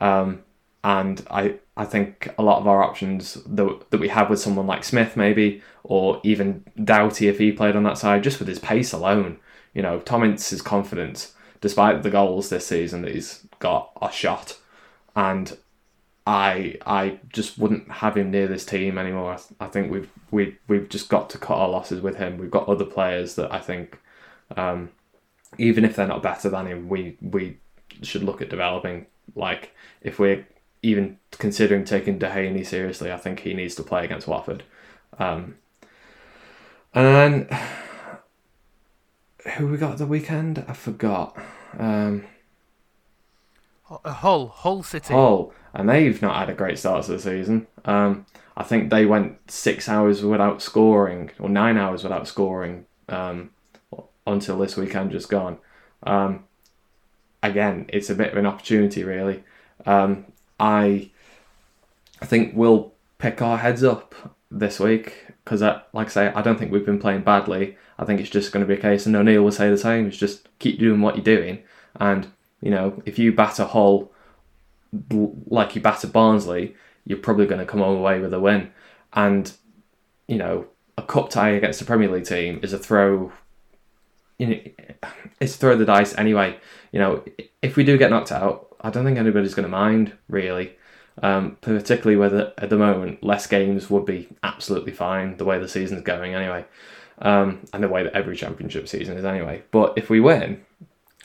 Um, 0.00 0.42
and 0.84 1.26
I 1.30 1.54
I 1.76 1.84
think 1.84 2.32
a 2.38 2.42
lot 2.42 2.60
of 2.60 2.68
our 2.68 2.82
options 2.82 3.34
that 3.44 3.90
that 3.90 4.00
we 4.00 4.08
have 4.08 4.30
with 4.30 4.40
someone 4.40 4.66
like 4.66 4.84
Smith 4.84 5.16
maybe, 5.16 5.62
or 5.82 6.20
even 6.22 6.64
Doughty 6.82 7.28
if 7.28 7.38
he 7.38 7.52
played 7.52 7.76
on 7.76 7.82
that 7.84 7.98
side, 7.98 8.22
just 8.22 8.38
with 8.38 8.48
his 8.48 8.58
pace 8.58 8.92
alone. 8.92 9.38
You 9.74 9.82
know, 9.82 10.00
Tom 10.00 10.22
Ince's 10.22 10.62
confidence, 10.62 11.34
despite 11.60 12.02
the 12.02 12.10
goals 12.10 12.48
this 12.48 12.66
season 12.66 13.02
that 13.02 13.12
he's 13.12 13.46
got, 13.58 13.90
are 14.00 14.12
shot. 14.12 14.58
And 15.16 15.56
I 16.26 16.76
I 16.84 17.20
just 17.32 17.56
wouldn't 17.58 17.90
have 17.90 18.16
him 18.16 18.30
near 18.30 18.48
this 18.48 18.66
team 18.66 18.98
anymore. 18.98 19.36
I, 19.60 19.64
I 19.64 19.68
think 19.68 19.90
we've 19.90 20.10
we 20.30 20.58
we've 20.68 20.88
just 20.88 21.08
got 21.08 21.30
to 21.30 21.38
cut 21.38 21.56
our 21.56 21.68
losses 21.68 22.00
with 22.00 22.16
him. 22.16 22.38
We've 22.38 22.50
got 22.50 22.68
other 22.68 22.84
players 22.84 23.36
that 23.36 23.52
I 23.52 23.60
think, 23.60 23.98
um, 24.56 24.90
even 25.56 25.84
if 25.84 25.96
they're 25.96 26.06
not 26.06 26.22
better 26.22 26.48
than 26.50 26.66
him, 26.66 26.88
we 26.88 27.16
we 27.20 27.58
should 28.02 28.24
look 28.24 28.42
at 28.42 28.50
developing. 28.50 29.06
Like 29.34 29.72
if 30.02 30.18
we're 30.18 30.46
even 30.82 31.18
considering 31.32 31.84
taking 31.84 32.18
Dehaney 32.18 32.66
seriously, 32.66 33.12
I 33.12 33.16
think 33.16 33.40
he 33.40 33.54
needs 33.54 33.74
to 33.76 33.82
play 33.82 34.04
against 34.04 34.26
Watford. 34.26 34.64
Um, 35.18 35.56
and 36.92 37.48
then 37.50 37.58
who 39.56 39.68
we 39.68 39.76
got 39.76 39.98
the 39.98 40.06
weekend? 40.06 40.64
I 40.66 40.72
forgot. 40.72 41.36
Um, 41.78 42.24
Hull, 43.88 44.48
Hull 44.48 44.82
City. 44.82 45.14
Hull, 45.14 45.52
and 45.72 45.88
they've 45.88 46.20
not 46.20 46.36
had 46.36 46.50
a 46.50 46.54
great 46.54 46.78
start 46.78 47.04
to 47.04 47.12
the 47.12 47.18
season. 47.18 47.66
Um, 47.84 48.26
I 48.56 48.64
think 48.64 48.90
they 48.90 49.06
went 49.06 49.50
six 49.50 49.88
hours 49.88 50.22
without 50.22 50.60
scoring, 50.60 51.30
or 51.38 51.48
nine 51.48 51.76
hours 51.76 52.02
without 52.02 52.26
scoring, 52.26 52.86
um, 53.08 53.50
until 54.26 54.58
this 54.58 54.76
weekend 54.76 55.12
just 55.12 55.28
gone. 55.28 55.58
Um, 56.02 56.44
again, 57.42 57.86
it's 57.88 58.10
a 58.10 58.14
bit 58.14 58.32
of 58.32 58.38
an 58.38 58.46
opportunity, 58.46 59.04
really. 59.04 59.44
Um, 59.84 60.26
I, 60.58 61.10
I 62.20 62.26
think 62.26 62.54
we'll 62.56 62.92
pick 63.18 63.40
our 63.40 63.58
heads 63.58 63.84
up 63.84 64.14
this 64.50 64.80
week 64.80 65.26
because, 65.44 65.60
like 65.60 65.86
I 65.94 66.08
say, 66.08 66.26
I 66.28 66.42
don't 66.42 66.58
think 66.58 66.72
we've 66.72 66.84
been 66.84 66.98
playing 66.98 67.22
badly. 67.22 67.76
I 67.98 68.04
think 68.04 68.20
it's 68.20 68.30
just 68.30 68.52
going 68.52 68.64
to 68.64 68.68
be 68.68 68.78
a 68.78 68.82
case, 68.82 69.06
and 69.06 69.14
O'Neill 69.14 69.44
will 69.44 69.52
say 69.52 69.70
the 69.70 69.78
same. 69.78 70.06
It's 70.06 70.16
just 70.16 70.48
keep 70.58 70.78
doing 70.78 71.00
what 71.00 71.14
you're 71.14 71.24
doing, 71.36 71.62
and 72.00 72.26
you 72.60 72.70
know, 72.70 73.02
if 73.04 73.18
you 73.18 73.32
batter 73.32 73.64
Hull 73.64 74.10
like 75.48 75.74
you 75.74 75.80
batter 75.80 76.06
Barnsley, 76.06 76.74
you're 77.04 77.18
probably 77.18 77.46
going 77.46 77.60
to 77.60 77.66
come 77.66 77.80
away 77.80 78.20
with 78.20 78.32
a 78.32 78.40
win. 78.40 78.70
And 79.12 79.52
you 80.26 80.36
know, 80.36 80.66
a 80.98 81.02
cup 81.02 81.30
tie 81.30 81.50
against 81.50 81.80
a 81.80 81.84
Premier 81.84 82.10
League 82.10 82.24
team 82.24 82.60
is 82.62 82.72
a 82.72 82.78
throw. 82.78 83.32
You 84.38 84.46
know, 84.46 84.60
it's 85.40 85.56
throw 85.56 85.76
the 85.76 85.84
dice 85.84 86.16
anyway. 86.16 86.58
You 86.92 87.00
know, 87.00 87.24
if 87.62 87.76
we 87.76 87.84
do 87.84 87.98
get 87.98 88.10
knocked 88.10 88.32
out, 88.32 88.74
I 88.80 88.90
don't 88.90 89.04
think 89.04 89.18
anybody's 89.18 89.54
going 89.54 89.64
to 89.64 89.70
mind 89.70 90.12
really. 90.28 90.76
Um, 91.22 91.56
particularly 91.62 92.16
whether 92.16 92.52
at 92.58 92.68
the 92.68 92.76
moment 92.76 93.24
less 93.24 93.46
games 93.46 93.88
would 93.88 94.04
be 94.04 94.28
absolutely 94.42 94.92
fine 94.92 95.38
the 95.38 95.46
way 95.46 95.58
the 95.58 95.66
season's 95.66 96.02
going 96.02 96.34
anyway, 96.34 96.66
um, 97.20 97.66
and 97.72 97.82
the 97.82 97.88
way 97.88 98.02
that 98.02 98.12
every 98.12 98.36
championship 98.36 98.86
season 98.86 99.16
is 99.16 99.24
anyway. 99.24 99.62
But 99.70 99.94
if 99.96 100.10
we 100.10 100.20
win, 100.20 100.62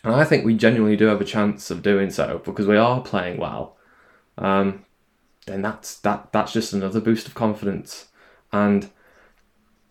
and 0.04 0.16
I 0.16 0.24
think 0.24 0.46
we 0.46 0.56
genuinely 0.56 0.98
do 0.98 1.06
have 1.06 1.22
a 1.22 1.26
chance 1.26 1.70
of 1.70 1.84
doing 1.84 2.10
so 2.10 2.42
because 2.44 2.68
we 2.68 2.78
are 2.78 3.02
playing 3.02 3.38
well, 3.38 3.78
um, 4.38 4.86
then 5.46 5.62
that's 5.62 6.00
that 6.00 6.32
that's 6.32 6.54
just 6.54 6.74
another 6.74 7.00
boost 7.00 7.28
of 7.28 7.36
confidence. 7.36 8.08
And 8.52 8.90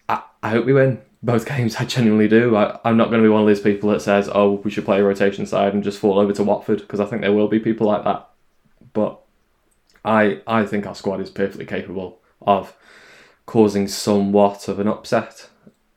I, 0.09 0.23
I 0.43 0.51
hope 0.51 0.67
we 0.67 0.73
win 0.73 1.01
both 1.23 1.47
games. 1.57 1.77
I 1.77 1.85
genuinely 1.85 2.29
do. 2.29 2.57
I, 2.57 2.79
I'm 2.85 2.97
not 2.97 3.11
going 3.11 3.23
to 3.23 3.27
be 3.27 3.33
one 3.33 3.43
of 3.43 3.49
these 3.49 3.61
people 3.61 3.91
that 3.91 4.03
says, 4.03 4.29
"Oh, 4.33 4.55
we 4.65 4.71
should 4.71 4.85
play 4.85 5.01
a 5.01 5.05
rotation 5.05 5.47
side 5.47 5.75
and 5.75 5.85
just 5.85 5.99
fall 5.99 6.19
over 6.19 6.33
to 6.33 6.45
Watford," 6.45 6.81
because 6.81 7.01
I 7.01 7.07
think 7.07 7.23
there 7.23 7.33
will 7.33 7.49
be 7.49 7.61
people 7.61 7.87
like 7.87 8.05
that. 8.05 8.29
But 8.93 9.21
I 10.05 10.41
I 10.47 10.67
think 10.67 10.87
our 10.87 10.95
squad 10.95 11.21
is 11.21 11.31
perfectly 11.31 11.67
capable 11.67 12.21
of 12.43 12.77
causing 13.47 13.87
somewhat 13.87 14.67
of 14.69 14.81
an 14.81 14.89
upset, 14.89 15.49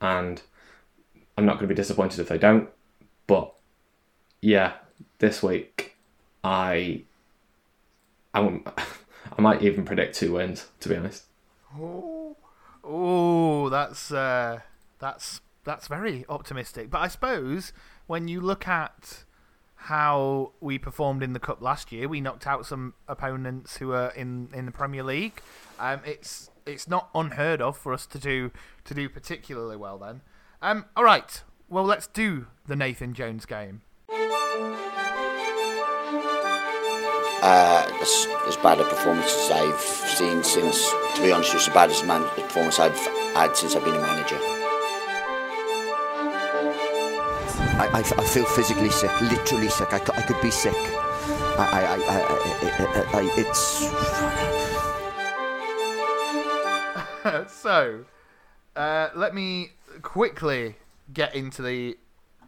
and 0.01 0.41
I'm 1.37 1.45
not 1.45 1.53
going 1.53 1.67
to 1.67 1.73
be 1.73 1.75
disappointed 1.75 2.19
if 2.19 2.27
they 2.27 2.37
don't. 2.37 2.69
But 3.25 3.52
yeah, 4.43 4.73
this 5.19 5.41
week 5.41 5.95
I 6.43 7.03
I, 8.33 8.39
won't- 8.41 8.67
I 9.37 9.41
might 9.41 9.61
even 9.61 9.85
predict 9.85 10.15
two 10.15 10.33
wins. 10.33 10.67
To 10.81 10.89
be 10.89 10.95
honest, 10.97 11.23
Oh, 12.83 13.69
that's 13.69 14.11
uh, 14.11 14.59
that's 14.99 15.41
that's 15.63 15.87
very 15.87 16.25
optimistic. 16.27 16.89
But 16.89 16.99
I 16.99 17.07
suppose 17.07 17.71
when 18.07 18.27
you 18.27 18.41
look 18.41 18.67
at 18.67 19.23
how 19.75 20.51
we 20.61 20.77
performed 20.77 21.23
in 21.23 21.33
the 21.33 21.39
cup 21.39 21.61
last 21.61 21.91
year, 21.91 22.07
we 22.07 22.19
knocked 22.21 22.45
out 22.47 22.65
some 22.65 22.93
opponents 23.07 23.77
who 23.77 23.91
are 23.91 24.09
in, 24.11 24.49
in 24.53 24.65
the 24.65 24.71
Premier 24.71 25.03
League. 25.03 25.41
Um, 25.79 26.01
it's 26.05 26.49
it's 26.65 26.87
not 26.87 27.09
unheard 27.15 27.61
of 27.61 27.77
for 27.77 27.93
us 27.93 28.05
to 28.07 28.19
do 28.19 28.51
to 28.85 28.93
do 28.93 29.07
particularly 29.07 29.77
well. 29.77 29.97
Then, 29.97 30.21
um, 30.61 30.85
all 30.97 31.03
right. 31.05 31.41
Well, 31.69 31.85
let's 31.85 32.07
do 32.07 32.47
the 32.67 32.75
Nathan 32.75 33.13
Jones 33.13 33.45
game. 33.45 33.81
Uh, 37.43 37.85
as, 38.01 38.27
as 38.47 38.55
bad 38.57 38.79
a 38.79 38.85
performance 38.85 39.33
as 39.33 39.51
I've 39.51 39.79
seen 39.79 40.43
since, 40.43 40.89
to 41.15 41.21
be 41.21 41.31
honest, 41.31 41.53
it's 41.53 41.67
as 41.67 41.73
bad 41.73 41.91
as 41.91 42.01
man, 42.03 42.23
a 42.23 42.41
performance 42.41 42.79
I've 42.79 42.97
had 43.35 43.57
since 43.57 43.75
I've 43.75 43.83
been 43.83 43.95
a 43.95 43.99
manager. 43.99 44.37
I, 47.75 47.89
I, 47.91 47.99
I 47.99 48.25
feel 48.25 48.45
physically 48.45 48.89
sick, 48.89 49.11
literally 49.19 49.67
sick. 49.67 49.91
I, 49.91 49.97
I 49.97 50.21
could 50.21 50.41
be 50.41 50.51
sick. 50.51 50.75
I, 51.57 51.67
I, 51.71 51.81
I, 51.81 51.95
I, 51.95 52.21
I, 52.63 52.93
I, 52.93 53.19
I 53.19 53.21
it's. 53.37 53.83
so, 57.61 58.05
uh, 58.77 59.09
let 59.15 59.35
me 59.35 59.71
quickly 60.01 60.77
get 61.11 61.35
into 61.35 61.61
the 61.61 61.97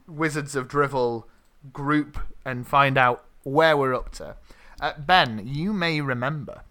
Wizards 0.08 0.56
of 0.56 0.70
Drivel 0.70 1.26
group 1.74 2.20
and 2.44 2.68
find 2.68 2.98
out 2.98 3.26
where 3.44 3.78
we're 3.78 3.94
up 3.94 4.12
to. 4.14 4.36
Uh, 4.80 4.94
ben, 4.98 5.42
you 5.46 5.74
may 5.74 6.02
remember. 6.02 6.62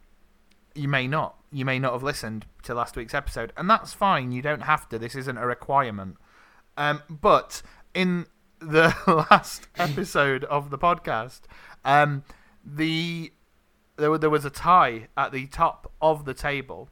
You 0.74 0.88
may 0.88 1.07
not. 1.07 1.37
You 1.52 1.64
may 1.64 1.78
not 1.78 1.92
have 1.92 2.02
listened 2.02 2.46
to 2.64 2.74
last 2.74 2.96
week's 2.96 3.14
episode, 3.14 3.52
and 3.57 3.70
that's 3.70 3.92
fine. 3.92 4.33
You 4.33 4.42
don't 4.42 4.62
have 4.62 4.88
to. 4.88 4.98
This 4.98 5.14
isn't 5.14 5.38
a 5.38 5.46
requirement. 5.46 6.16
Um, 6.76 7.02
but 7.09 7.62
in 7.94 8.26
the 8.59 8.94
last 9.30 9.68
episode 9.76 10.44
of 10.44 10.70
the 10.70 10.78
podcast, 10.78 11.42
um, 11.85 12.24
the 12.64 13.33
there, 13.96 14.16
there 14.18 14.30
was 14.30 14.44
a 14.44 14.50
tie 14.50 15.09
at 15.16 15.33
the 15.33 15.46
top 15.46 15.92
of 16.00 16.24
the 16.24 16.35
table 16.35 16.88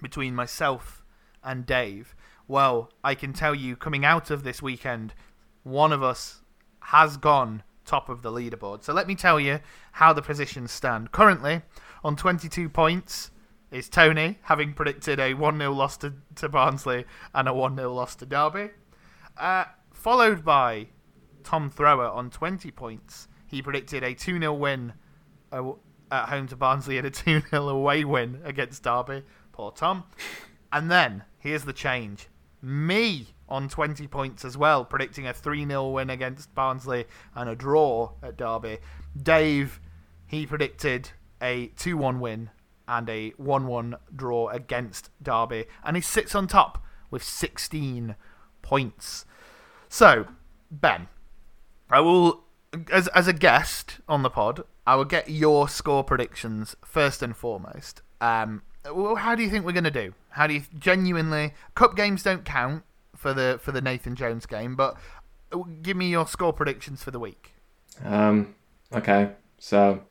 between 0.00 0.34
myself 0.34 1.04
and 1.44 1.66
Dave. 1.66 2.14
Well, 2.48 2.90
I 3.04 3.14
can 3.14 3.32
tell 3.32 3.54
you, 3.54 3.76
coming 3.76 4.04
out 4.04 4.30
of 4.30 4.42
this 4.42 4.62
weekend, 4.62 5.14
one 5.62 5.92
of 5.92 6.02
us 6.02 6.41
has 6.84 7.16
gone 7.16 7.62
top 7.84 8.08
of 8.08 8.22
the 8.22 8.30
leaderboard. 8.30 8.82
So 8.82 8.92
let 8.92 9.06
me 9.06 9.14
tell 9.14 9.40
you 9.40 9.60
how 9.92 10.12
the 10.12 10.22
positions 10.22 10.72
stand. 10.72 11.12
Currently, 11.12 11.62
on 12.04 12.16
22 12.16 12.68
points 12.68 13.30
is 13.70 13.88
Tony, 13.88 14.38
having 14.42 14.74
predicted 14.74 15.18
a 15.18 15.34
1 15.34 15.58
0 15.58 15.72
loss 15.72 15.96
to, 15.98 16.14
to 16.36 16.48
Barnsley 16.48 17.04
and 17.34 17.48
a 17.48 17.54
1 17.54 17.76
0 17.76 17.92
loss 17.92 18.14
to 18.16 18.26
Derby. 18.26 18.70
Uh, 19.36 19.64
followed 19.92 20.44
by 20.44 20.88
Tom 21.42 21.70
Thrower 21.70 22.08
on 22.08 22.30
20 22.30 22.70
points. 22.70 23.28
He 23.46 23.62
predicted 23.62 24.02
a 24.02 24.14
2 24.14 24.38
0 24.38 24.52
win 24.54 24.92
at 25.52 26.28
home 26.28 26.46
to 26.48 26.56
Barnsley 26.56 26.98
and 26.98 27.06
a 27.06 27.10
2 27.10 27.42
0 27.50 27.68
away 27.68 28.04
win 28.04 28.40
against 28.44 28.82
Derby. 28.82 29.22
Poor 29.52 29.70
Tom. 29.70 30.04
And 30.72 30.90
then, 30.90 31.24
here's 31.38 31.64
the 31.64 31.72
change. 31.72 32.28
Me 32.62 33.28
on 33.52 33.68
20 33.68 34.06
points 34.08 34.46
as 34.46 34.56
well, 34.56 34.82
predicting 34.82 35.26
a 35.26 35.34
3 35.34 35.66
0 35.66 35.90
win 35.90 36.08
against 36.08 36.54
Barnsley 36.54 37.04
and 37.34 37.50
a 37.50 37.54
draw 37.54 38.12
at 38.22 38.38
Derby. 38.38 38.78
Dave, 39.20 39.78
he 40.26 40.46
predicted 40.46 41.10
a 41.40 41.66
2 41.76 41.98
1 41.98 42.18
win 42.18 42.48
and 42.88 43.08
a 43.10 43.30
1 43.36 43.66
1 43.66 43.96
draw 44.16 44.48
against 44.48 45.10
Derby. 45.22 45.66
And 45.84 45.96
he 45.96 46.00
sits 46.00 46.34
on 46.34 46.46
top 46.46 46.82
with 47.10 47.22
16 47.22 48.16
points. 48.62 49.26
So, 49.90 50.28
Ben, 50.70 51.08
I 51.90 52.00
will, 52.00 52.44
as 52.90 53.08
as 53.08 53.28
a 53.28 53.34
guest 53.34 53.98
on 54.08 54.22
the 54.22 54.30
pod, 54.30 54.64
I 54.86 54.96
will 54.96 55.04
get 55.04 55.28
your 55.28 55.68
score 55.68 56.02
predictions 56.02 56.74
first 56.82 57.22
and 57.22 57.36
foremost. 57.36 58.00
Um, 58.22 58.62
well, 58.90 59.16
how 59.16 59.34
do 59.34 59.42
you 59.42 59.50
think 59.50 59.66
we're 59.66 59.72
going 59.72 59.84
to 59.84 59.90
do? 59.90 60.14
How 60.30 60.46
do 60.46 60.54
you 60.54 60.62
genuinely? 60.78 61.52
Cup 61.74 61.94
games 61.94 62.22
don't 62.22 62.46
count 62.46 62.84
for 63.22 63.32
the 63.32 63.58
for 63.62 63.72
the 63.72 63.80
Nathan 63.80 64.14
Jones 64.16 64.44
game, 64.46 64.74
but 64.76 64.96
uh, 65.52 65.58
give 65.80 65.96
me 65.96 66.10
your 66.10 66.26
score 66.26 66.52
predictions 66.52 67.02
for 67.02 67.10
the 67.12 67.18
week. 67.20 67.54
um, 68.04 68.54
okay. 68.92 69.30
So 69.58 70.02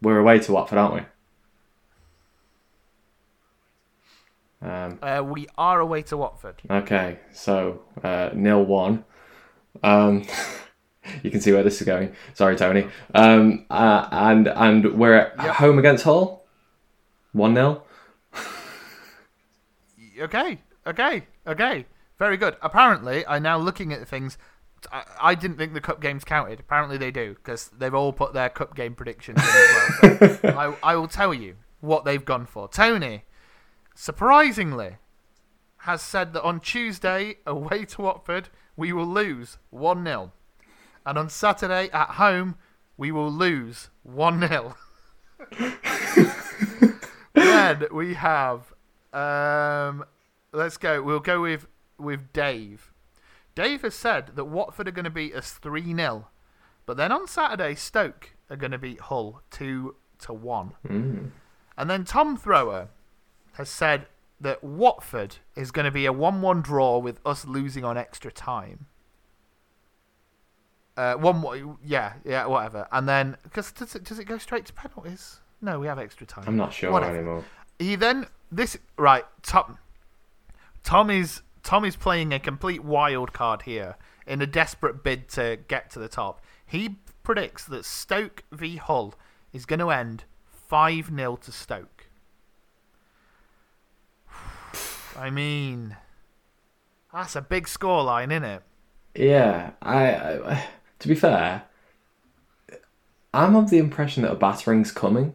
we're 0.00 0.18
away 0.18 0.38
to 0.38 0.52
Watford, 0.52 0.78
aren't 0.78 0.94
we? 0.94 1.00
Um, 4.68 4.98
Uh, 5.02 5.22
we 5.24 5.46
are 5.58 5.80
away 5.80 6.02
to 6.02 6.16
Watford. 6.16 6.62
Okay, 6.70 7.18
so 7.32 7.82
uh, 8.02 8.30
nil 8.34 8.64
one. 8.64 9.04
Um, 9.82 10.24
you 11.22 11.30
can 11.30 11.40
see 11.40 11.52
where 11.52 11.62
this 11.62 11.80
is 11.80 11.86
going. 11.86 12.14
Sorry, 12.34 12.56
Tony. 12.56 12.86
Um, 13.14 13.66
uh, 13.70 14.08
and 14.10 14.48
and 14.48 14.94
we're 14.98 15.14
at 15.14 15.34
Yep. 15.36 15.54
home 15.56 15.78
against 15.78 16.04
Hull. 16.04 16.44
One 17.32 17.54
0 17.54 17.82
Okay, 20.20 20.60
okay, 20.86 21.26
okay. 21.46 21.86
Very 22.18 22.36
good. 22.36 22.56
Apparently, 22.62 23.26
I'm 23.26 23.42
now 23.42 23.58
looking 23.58 23.92
at 23.92 24.00
the 24.00 24.06
things. 24.06 24.38
I, 24.92 25.04
I 25.20 25.34
didn't 25.34 25.56
think 25.56 25.74
the 25.74 25.80
cup 25.80 26.00
games 26.00 26.24
counted. 26.24 26.60
Apparently, 26.60 26.96
they 26.96 27.10
do 27.10 27.34
because 27.34 27.70
they've 27.76 27.94
all 27.94 28.12
put 28.12 28.34
their 28.34 28.48
cup 28.48 28.74
game 28.74 28.94
predictions 28.94 29.42
in 29.42 29.48
as 29.48 30.02
well. 30.20 30.38
So 30.38 30.48
I, 30.82 30.92
I 30.92 30.96
will 30.96 31.08
tell 31.08 31.34
you 31.34 31.56
what 31.80 32.04
they've 32.04 32.24
gone 32.24 32.46
for. 32.46 32.68
Tony, 32.68 33.24
surprisingly, 33.94 34.96
has 35.78 36.02
said 36.02 36.32
that 36.32 36.42
on 36.42 36.60
Tuesday, 36.60 37.36
away 37.46 37.84
to 37.84 38.02
Watford, 38.02 38.48
we 38.76 38.92
will 38.92 39.06
lose 39.06 39.58
1 39.70 40.04
0. 40.04 40.32
And 41.06 41.18
on 41.18 41.28
Saturday, 41.28 41.90
at 41.92 42.10
home, 42.10 42.56
we 42.96 43.12
will 43.12 43.30
lose 43.30 43.90
1 44.02 44.48
0. 44.48 44.76
then 47.34 47.84
we 47.92 48.14
have. 48.14 48.72
Um, 49.12 50.04
let's 50.52 50.76
go. 50.76 51.02
We'll 51.02 51.20
go 51.20 51.42
with 51.42 51.66
with 51.98 52.32
Dave. 52.32 52.92
Dave 53.54 53.82
has 53.82 53.94
said 53.94 54.32
that 54.34 54.46
Watford 54.46 54.88
are 54.88 54.92
going 54.92 55.04
to 55.04 55.10
beat 55.10 55.34
us 55.34 55.52
3 55.52 55.94
0. 55.94 56.28
But 56.86 56.96
then 56.96 57.12
on 57.12 57.26
Saturday, 57.26 57.74
Stoke 57.74 58.32
are 58.50 58.56
going 58.56 58.72
to 58.72 58.78
beat 58.78 59.00
Hull 59.00 59.42
two 59.50 59.96
to 60.20 60.32
one. 60.32 60.72
Mm. 60.86 61.30
And 61.78 61.90
then 61.90 62.04
Tom 62.04 62.36
Thrower 62.36 62.88
has 63.54 63.68
said 63.68 64.06
that 64.40 64.62
Watford 64.62 65.36
is 65.56 65.70
going 65.70 65.84
to 65.84 65.90
be 65.90 66.06
a 66.06 66.12
1 66.12 66.42
1 66.42 66.62
draw 66.62 66.98
with 66.98 67.20
us 67.24 67.46
losing 67.46 67.84
on 67.84 67.96
extra 67.96 68.30
time. 68.30 68.86
Uh, 70.96 71.14
one 71.14 71.76
yeah, 71.84 72.14
yeah, 72.24 72.46
whatever. 72.46 72.86
And 72.92 73.08
then, 73.08 73.36
because 73.42 73.72
does 73.72 73.96
it, 73.96 74.04
does 74.04 74.18
it 74.18 74.26
go 74.26 74.38
straight 74.38 74.66
to 74.66 74.72
penalties? 74.72 75.40
No, 75.60 75.80
we 75.80 75.86
have 75.86 75.98
extra 75.98 76.26
time. 76.26 76.44
I'm 76.46 76.56
not 76.56 76.72
sure 76.72 76.92
Whatever. 76.92 77.16
anymore. 77.16 77.44
He 77.78 77.96
then, 77.96 78.26
this, 78.52 78.78
right, 78.96 79.24
Tom, 79.42 79.78
Tom 80.84 81.10
is, 81.10 81.42
Tom 81.64 81.86
is 81.86 81.96
playing 81.96 82.32
a 82.32 82.38
complete 82.38 82.84
wild 82.84 83.32
card 83.32 83.62
here 83.62 83.96
in 84.26 84.42
a 84.42 84.46
desperate 84.46 85.02
bid 85.02 85.28
to 85.30 85.58
get 85.66 85.90
to 85.90 85.98
the 85.98 86.08
top. 86.08 86.44
He 86.64 86.96
predicts 87.22 87.64
that 87.64 87.86
Stoke 87.86 88.44
v 88.52 88.76
Hull 88.76 89.14
is 89.52 89.64
going 89.64 89.80
to 89.80 89.90
end 89.90 90.24
5 90.68 91.10
0 91.16 91.36
to 91.36 91.50
Stoke. 91.50 92.06
I 95.18 95.30
mean, 95.30 95.96
that's 97.12 97.34
a 97.34 97.40
big 97.40 97.64
scoreline, 97.64 98.30
isn't 98.30 98.44
it? 98.44 98.62
Yeah, 99.14 99.70
I, 99.80 100.14
I. 100.14 100.66
To 100.98 101.08
be 101.08 101.14
fair, 101.14 101.62
I'm 103.32 103.56
of 103.56 103.70
the 103.70 103.78
impression 103.78 104.22
that 104.22 104.32
a 104.32 104.36
battering's 104.36 104.92
coming. 104.92 105.34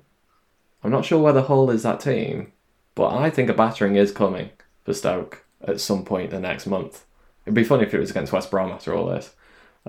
I'm 0.84 0.92
not 0.92 1.06
sure 1.06 1.20
whether 1.20 1.42
Hull 1.42 1.72
is 1.72 1.84
that 1.84 2.00
team, 2.00 2.52
but 2.94 3.16
I 3.16 3.32
think 3.32 3.50
a 3.50 3.54
battering 3.54 3.96
is 3.96 4.12
coming 4.12 4.52
for 4.84 4.94
Stoke 4.94 5.44
at 5.66 5.80
some 5.80 6.04
point 6.06 6.32
the 6.32 6.40
next 6.40 6.66
month. 6.66 7.06
It'd 7.46 7.56
be 7.56 7.64
funny 7.64 7.84
if 7.84 7.94
it 7.94 8.00
was 8.00 8.12
against 8.12 8.32
West 8.32 8.52
Brom 8.52 8.72
after 8.72 8.94
all 8.94 9.08
this. 9.08 9.34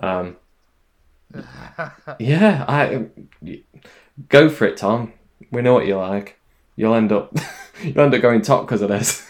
Um, 0.01 0.37
yeah, 2.19 2.65
I 2.67 3.07
go 4.29 4.49
for 4.49 4.67
it, 4.67 4.77
Tom. 4.77 5.13
We 5.51 5.63
know 5.63 5.75
what 5.75 5.87
you 5.87 5.97
like. 5.97 6.39
You'll 6.77 6.95
end 6.95 7.13
up, 7.13 7.37
you'll 7.83 8.01
end 8.01 8.15
up 8.15 8.23
going 8.23 8.43
top 8.43 8.67
because 8.67 8.83
of 8.83 8.89
this. 8.89 9.27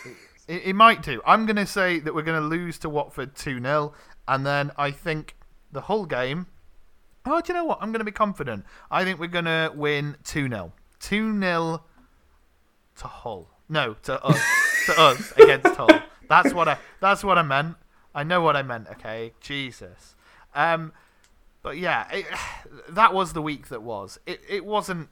It, 0.46 0.66
it 0.66 0.74
might 0.74 1.02
do. 1.02 1.20
I'm 1.26 1.46
going 1.46 1.56
to 1.56 1.66
say 1.66 1.98
that 2.00 2.14
we're 2.14 2.22
going 2.22 2.40
to 2.40 2.46
lose 2.46 2.78
to 2.80 2.88
Watford 2.88 3.34
2 3.34 3.60
0, 3.60 3.92
and 4.28 4.46
then 4.46 4.70
I 4.76 4.90
think 4.90 5.36
the 5.72 5.82
whole 5.82 6.06
game. 6.06 6.46
Oh, 7.26 7.40
do 7.40 7.52
you 7.52 7.58
know 7.58 7.64
what? 7.64 7.78
I'm 7.82 7.92
going 7.92 8.00
to 8.00 8.04
be 8.04 8.12
confident. 8.12 8.64
I 8.90 9.04
think 9.04 9.20
we're 9.20 9.26
going 9.26 9.44
to 9.44 9.72
win 9.74 10.16
2 10.24 10.48
0. 10.48 10.72
2 11.00 11.40
0 11.40 11.84
to 12.96 13.06
Hull. 13.06 13.50
No, 13.68 13.94
to 14.02 14.22
us. 14.24 14.40
to 14.86 15.00
us 15.00 15.32
against 15.32 15.76
Hull. 15.76 15.88
That's 16.30 16.54
what 16.54 16.68
I 16.68 16.78
that's 17.00 17.22
what 17.24 17.36
I 17.36 17.42
meant. 17.42 17.76
I 18.14 18.22
know 18.22 18.40
what 18.40 18.56
I 18.56 18.62
meant, 18.62 18.88
okay? 18.92 19.32
Jesus. 19.40 20.14
Um 20.54 20.92
but 21.62 21.76
yeah, 21.76 22.08
it, 22.10 22.24
that 22.88 23.12
was 23.12 23.34
the 23.34 23.42
week 23.42 23.68
that 23.68 23.82
was. 23.82 24.18
It 24.26 24.40
it 24.48 24.64
wasn't 24.64 25.08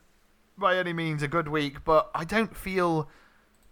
by 0.56 0.76
any 0.76 0.92
means 0.92 1.22
a 1.22 1.28
good 1.28 1.48
week, 1.48 1.84
but 1.84 2.10
I 2.14 2.24
don't 2.24 2.56
feel 2.56 3.10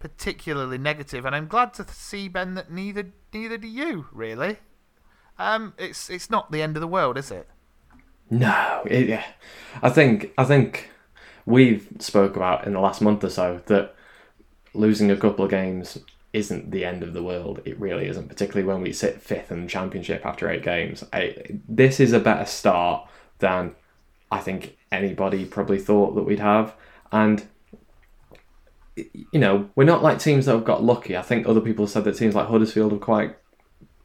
particularly 0.00 0.76
negative, 0.76 1.24
and 1.24 1.34
I'm 1.34 1.46
glad 1.46 1.72
to 1.74 1.86
see 1.88 2.28
Ben 2.28 2.54
that 2.54 2.70
neither 2.70 3.12
neither 3.32 3.56
do 3.56 3.68
you 3.68 4.06
really. 4.12 4.58
Um, 5.38 5.74
it's 5.78 6.10
it's 6.10 6.28
not 6.28 6.50
the 6.50 6.62
end 6.62 6.76
of 6.76 6.80
the 6.80 6.88
world, 6.88 7.16
is 7.16 7.30
it? 7.30 7.48
No, 8.28 8.82
it. 8.86 9.20
I 9.82 9.90
think 9.90 10.32
I 10.36 10.44
think 10.44 10.90
we've 11.44 11.86
spoke 12.00 12.34
about 12.34 12.66
in 12.66 12.72
the 12.72 12.80
last 12.80 13.00
month 13.00 13.22
or 13.22 13.30
so 13.30 13.62
that 13.66 13.94
losing 14.74 15.12
a 15.12 15.16
couple 15.16 15.44
of 15.44 15.50
games 15.50 15.98
isn't 16.36 16.70
the 16.70 16.84
end 16.84 17.02
of 17.02 17.14
the 17.14 17.22
world. 17.22 17.62
It 17.64 17.80
really 17.80 18.06
isn't, 18.08 18.28
particularly 18.28 18.68
when 18.68 18.82
we 18.82 18.92
sit 18.92 19.22
fifth 19.22 19.50
in 19.50 19.62
the 19.62 19.68
championship 19.68 20.26
after 20.26 20.50
eight 20.50 20.62
games. 20.62 21.02
I, 21.10 21.34
this 21.66 21.98
is 21.98 22.12
a 22.12 22.20
better 22.20 22.44
start 22.44 23.08
than 23.38 23.74
I 24.30 24.40
think 24.40 24.76
anybody 24.92 25.46
probably 25.46 25.78
thought 25.78 26.14
that 26.14 26.24
we'd 26.24 26.40
have, 26.40 26.74
and 27.10 27.42
you 28.96 29.38
know 29.40 29.70
we're 29.74 29.84
not 29.84 30.02
like 30.02 30.18
teams 30.18 30.44
that 30.44 30.52
have 30.52 30.66
got 30.66 30.84
lucky. 30.84 31.16
I 31.16 31.22
think 31.22 31.48
other 31.48 31.62
people 31.62 31.86
said 31.86 32.04
that 32.04 32.18
teams 32.18 32.34
like 32.34 32.48
Huddersfield 32.48 32.92
have 32.92 33.00
quite 33.00 33.34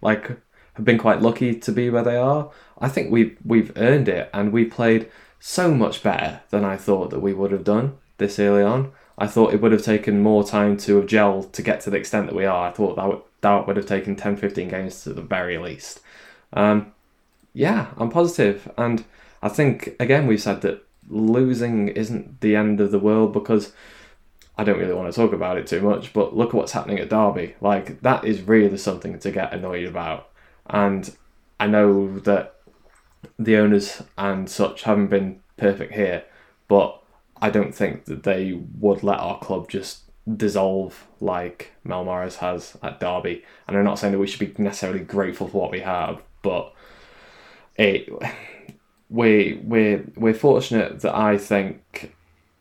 like 0.01 0.29
have 0.75 0.85
been 0.85 0.97
quite 0.97 1.21
lucky 1.21 1.53
to 1.53 1.71
be 1.73 1.89
where 1.89 2.03
they 2.03 2.15
are. 2.15 2.49
I 2.79 2.87
think 2.87 3.11
we've 3.11 3.37
we've 3.43 3.73
earned 3.75 4.07
it, 4.07 4.29
and 4.33 4.53
we 4.53 4.63
played 4.63 5.11
so 5.37 5.73
much 5.73 6.01
better 6.01 6.39
than 6.49 6.63
I 6.63 6.77
thought 6.77 7.09
that 7.09 7.19
we 7.19 7.33
would 7.33 7.51
have 7.51 7.65
done 7.65 7.97
this 8.19 8.39
early 8.39 8.63
on. 8.63 8.93
I 9.17 9.27
thought 9.27 9.53
it 9.53 9.61
would 9.61 9.71
have 9.71 9.83
taken 9.83 10.23
more 10.23 10.43
time 10.43 10.77
to 10.77 10.97
have 10.97 11.05
gelled 11.05 11.51
to 11.53 11.61
get 11.61 11.81
to 11.81 11.89
the 11.89 11.97
extent 11.97 12.27
that 12.27 12.35
we 12.35 12.45
are. 12.45 12.69
I 12.69 12.71
thought 12.71 12.95
that 12.95 13.07
would, 13.07 13.21
that 13.41 13.67
would 13.67 13.77
have 13.77 13.85
taken 13.85 14.15
10, 14.15 14.37
15 14.37 14.69
games 14.69 15.03
to 15.03 15.13
the 15.13 15.21
very 15.21 15.57
least. 15.57 15.99
Um, 16.53 16.93
yeah, 17.53 17.87
I'm 17.97 18.09
positive, 18.09 18.71
and 18.77 19.03
I 19.41 19.49
think 19.49 19.95
again 19.99 20.27
we've 20.27 20.41
said 20.41 20.61
that 20.61 20.85
losing 21.09 21.89
isn't 21.89 22.41
the 22.41 22.55
end 22.55 22.79
of 22.79 22.91
the 22.91 22.99
world 22.99 23.33
because 23.33 23.73
I 24.57 24.63
don't 24.63 24.79
really 24.79 24.93
want 24.93 25.11
to 25.11 25.19
talk 25.19 25.33
about 25.33 25.57
it 25.57 25.67
too 25.67 25.81
much. 25.81 26.13
But 26.13 26.35
look 26.35 26.49
at 26.49 26.55
what's 26.55 26.71
happening 26.71 26.99
at 26.99 27.09
Derby. 27.09 27.55
Like 27.59 28.01
that 28.01 28.23
is 28.23 28.41
really 28.41 28.77
something 28.77 29.19
to 29.19 29.31
get 29.31 29.53
annoyed 29.53 29.85
about, 29.85 30.29
and 30.67 31.13
I 31.59 31.67
know 31.67 32.19
that 32.19 32.55
the 33.37 33.57
owners 33.57 34.01
and 34.17 34.49
such 34.49 34.83
haven't 34.83 35.07
been 35.07 35.41
perfect 35.57 35.93
here, 35.93 36.23
but 36.67 37.00
I 37.41 37.49
don't 37.49 37.73
think 37.73 38.05
that 38.05 38.23
they 38.23 38.53
would 38.79 39.03
let 39.03 39.19
our 39.19 39.39
club 39.39 39.69
just 39.69 40.03
dissolve 40.37 41.07
like 41.19 41.71
Mel 41.83 42.05
Morris 42.05 42.37
has 42.37 42.77
at 42.83 42.99
Derby. 42.99 43.43
And 43.67 43.77
I'm 43.77 43.83
not 43.83 43.99
saying 43.99 44.13
that 44.13 44.19
we 44.19 44.27
should 44.27 44.39
be 44.39 44.63
necessarily 44.63 44.99
grateful 44.99 45.47
for 45.47 45.61
what 45.61 45.71
we 45.71 45.79
have, 45.79 46.21
but 46.41 46.73
it 47.75 48.09
we 49.09 49.59
we're 49.63 50.05
we're 50.15 50.33
fortunate 50.33 51.01
that 51.01 51.15
I 51.15 51.37
think 51.37 52.15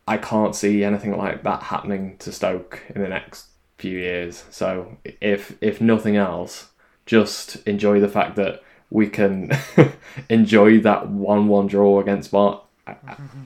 I 0.08 0.16
can't 0.16 0.56
see 0.56 0.82
anything 0.82 1.16
like 1.16 1.42
that 1.44 1.64
happening 1.64 2.16
to 2.18 2.32
Stoke 2.32 2.82
in 2.94 3.02
the 3.02 3.08
next 3.08 3.46
few 3.78 3.98
years. 3.98 4.44
So 4.50 4.98
if 5.20 5.56
if 5.60 5.80
nothing 5.80 6.16
else, 6.16 6.70
just 7.06 7.56
enjoy 7.66 8.00
the 8.00 8.08
fact 8.08 8.36
that 8.36 8.62
we 8.90 9.08
can 9.08 9.52
enjoy 10.28 10.80
that 10.80 11.08
one-one 11.08 11.68
draw 11.68 12.00
against 12.00 12.32
Bar- 12.32 12.62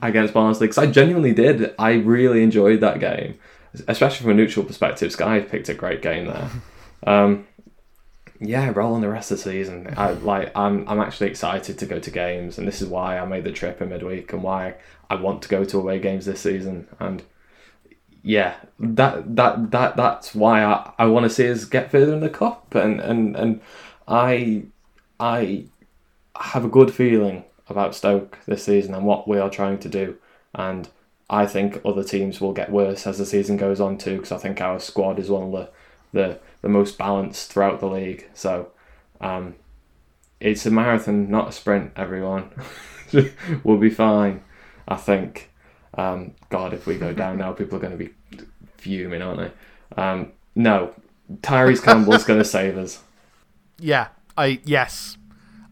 against 0.01 0.33
Barnsley 0.33 0.67
because 0.67 0.77
I 0.77 0.87
genuinely 0.87 1.33
did. 1.33 1.73
I 1.79 1.93
really 1.93 2.43
enjoyed 2.43 2.81
that 2.81 2.99
game, 2.99 3.39
especially 3.87 4.23
from 4.23 4.31
a 4.31 4.35
neutral 4.35 4.65
perspective. 4.65 5.11
Sky 5.11 5.39
picked 5.41 5.69
a 5.69 5.73
great 5.73 6.01
game 6.01 6.27
there. 6.27 6.49
Um, 7.07 7.45
yeah, 8.39 8.71
roll 8.75 8.95
on 8.95 9.01
the 9.01 9.09
rest 9.09 9.31
of 9.31 9.37
the 9.37 9.43
season. 9.43 9.93
I 9.95 10.11
like. 10.11 10.51
I'm. 10.55 10.87
I'm 10.89 10.99
actually 10.99 11.29
excited 11.29 11.77
to 11.77 11.85
go 11.85 11.99
to 11.99 12.11
games, 12.11 12.57
and 12.57 12.67
this 12.67 12.81
is 12.81 12.87
why 12.87 13.17
I 13.17 13.25
made 13.25 13.43
the 13.43 13.51
trip 13.51 13.81
in 13.81 13.89
midweek, 13.89 14.33
and 14.33 14.43
why 14.43 14.75
I 15.09 15.15
want 15.15 15.41
to 15.43 15.49
go 15.49 15.63
to 15.63 15.77
away 15.77 15.99
games 15.99 16.25
this 16.25 16.41
season. 16.41 16.87
And 16.99 17.23
yeah, 18.23 18.55
that 18.79 19.35
that 19.35 19.71
that 19.71 19.95
that's 19.95 20.35
why 20.35 20.63
I, 20.63 20.91
I 20.99 21.05
want 21.05 21.25
to 21.25 21.29
see 21.29 21.49
us 21.49 21.63
get 21.65 21.91
further 21.91 22.13
in 22.13 22.19
the 22.19 22.29
cup, 22.29 22.75
and 22.75 22.99
and 22.99 23.35
and 23.35 23.61
I 24.07 24.63
I 25.19 25.65
have 26.35 26.65
a 26.65 26.69
good 26.69 26.93
feeling 26.93 27.45
about 27.67 27.95
Stoke 27.95 28.37
this 28.45 28.63
season 28.63 28.93
and 28.93 29.05
what 29.05 29.27
we 29.27 29.39
are 29.39 29.49
trying 29.49 29.79
to 29.79 29.89
do, 29.89 30.17
and 30.53 30.89
I 31.29 31.45
think 31.45 31.81
other 31.83 32.03
teams 32.03 32.39
will 32.39 32.53
get 32.53 32.71
worse 32.71 33.07
as 33.07 33.17
the 33.17 33.25
season 33.25 33.57
goes 33.57 33.79
on 33.79 33.97
too, 33.97 34.17
because 34.17 34.31
I 34.31 34.37
think 34.37 34.61
our 34.61 34.79
squad 34.79 35.19
is 35.19 35.29
one 35.29 35.43
of 35.43 35.51
the 35.51 35.69
the, 36.13 36.39
the 36.61 36.69
most 36.69 36.97
balanced 36.97 37.51
throughout 37.51 37.81
the 37.81 37.87
league. 37.87 38.29
So 38.33 38.71
um, 39.19 39.55
it's 40.39 40.65
a 40.65 40.71
marathon, 40.71 41.29
not 41.29 41.49
a 41.49 41.51
sprint. 41.51 41.91
Everyone, 41.95 42.51
we'll 43.63 43.77
be 43.77 43.89
fine. 43.89 44.43
I 44.87 44.95
think. 44.95 45.51
Um, 45.97 46.33
God, 46.49 46.73
if 46.73 46.85
we 46.85 46.97
go 46.97 47.13
down 47.13 47.37
now, 47.37 47.51
people 47.53 47.77
are 47.77 47.81
going 47.81 47.97
to 47.97 48.03
be 48.03 48.13
fuming, 48.77 49.21
aren't 49.21 49.39
they? 49.39 50.01
Um, 50.01 50.31
no, 50.55 50.93
Tyrese 51.41 51.83
Campbell's 51.83 52.23
going 52.23 52.39
to 52.39 52.45
save 52.45 52.77
us. 52.77 53.01
Yeah, 53.77 54.07
I 54.37 54.61
yes, 54.63 55.17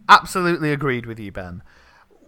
absolutely 0.09 0.73
agreed 0.73 1.05
with 1.05 1.21
you, 1.21 1.31
Ben. 1.31 1.63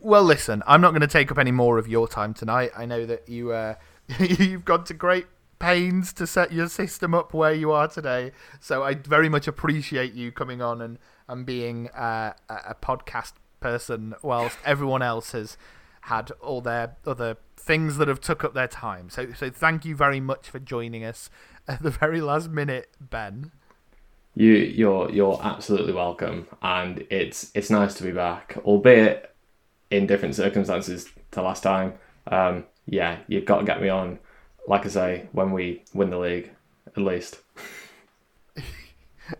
Well, 0.05 0.23
listen, 0.23 0.61
I'm 0.67 0.81
not 0.81 0.91
going 0.91 1.01
to 1.01 1.07
take 1.07 1.31
up 1.31 1.39
any 1.39 1.49
more 1.49 1.79
of 1.79 1.87
your 1.87 2.07
time 2.07 2.35
tonight. 2.35 2.69
I 2.77 2.85
know 2.85 3.07
that 3.07 3.27
you 3.27 3.53
uh, 3.53 3.73
you've 4.19 4.63
gone 4.63 4.83
to 4.83 4.93
great 4.93 5.25
pains 5.57 6.13
to 6.13 6.27
set 6.27 6.51
your 6.51 6.69
system 6.69 7.15
up 7.15 7.33
where 7.33 7.55
you 7.55 7.71
are 7.71 7.87
today, 7.87 8.31
so 8.59 8.83
I 8.83 8.93
very 8.93 9.29
much 9.29 9.47
appreciate 9.47 10.13
you 10.13 10.31
coming 10.31 10.61
on 10.61 10.79
and 10.79 10.99
and 11.27 11.43
being 11.43 11.89
uh, 11.89 12.33
a 12.47 12.53
a 12.53 12.75
podcast 12.75 13.33
person, 13.61 14.13
whilst 14.21 14.59
everyone 14.63 15.01
else 15.01 15.31
has 15.31 15.57
had 16.01 16.29
all 16.39 16.61
their 16.61 16.97
other 17.07 17.37
things 17.57 17.97
that 17.97 18.07
have 18.07 18.21
took 18.21 18.43
up 18.43 18.53
their 18.53 18.67
time. 18.67 19.09
So 19.09 19.33
so 19.33 19.49
thank 19.49 19.85
you 19.85 19.95
very 19.95 20.19
much 20.19 20.47
for 20.51 20.59
joining 20.59 21.03
us 21.03 21.31
at 21.67 21.81
the 21.81 21.89
very 21.89 22.21
last 22.21 22.51
minute, 22.51 22.91
Ben. 23.01 23.51
You, 24.35 24.51
you're 24.51 25.09
you're 25.09 25.39
absolutely 25.41 25.93
welcome, 25.93 26.45
and 26.61 27.07
it's 27.09 27.49
it's 27.55 27.71
nice 27.71 27.95
to 27.95 28.03
be 28.03 28.11
back, 28.11 28.55
albeit 28.65 29.31
in 29.91 30.07
different 30.07 30.35
circumstances 30.35 31.07
to 31.31 31.41
last 31.41 31.63
time. 31.63 31.93
Um, 32.27 32.65
yeah, 32.85 33.19
you've 33.27 33.45
got 33.45 33.59
to 33.59 33.65
get 33.65 33.81
me 33.81 33.89
on, 33.89 34.19
like 34.67 34.85
I 34.85 34.89
say, 34.89 35.29
when 35.31 35.51
we 35.51 35.83
win 35.93 36.09
the 36.09 36.19
league, 36.19 36.51
at 36.87 36.97
least. 36.97 37.39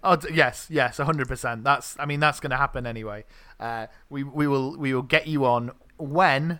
Oh 0.04 0.18
yes, 0.34 0.66
yes, 0.72 0.98
hundred 0.98 1.28
percent. 1.28 1.64
That's 1.64 1.96
I 2.00 2.08
mean 2.08 2.20
that's 2.20 2.40
going 2.40 2.50
to 2.50 2.58
happen 2.58 2.88
anyway. 2.88 3.24
Uh, 3.60 3.86
we 4.10 4.24
we 4.24 4.48
will 4.48 4.76
we 4.76 4.96
will 4.96 5.04
get 5.04 5.28
you 5.28 5.46
on 5.46 5.74
when 5.98 6.60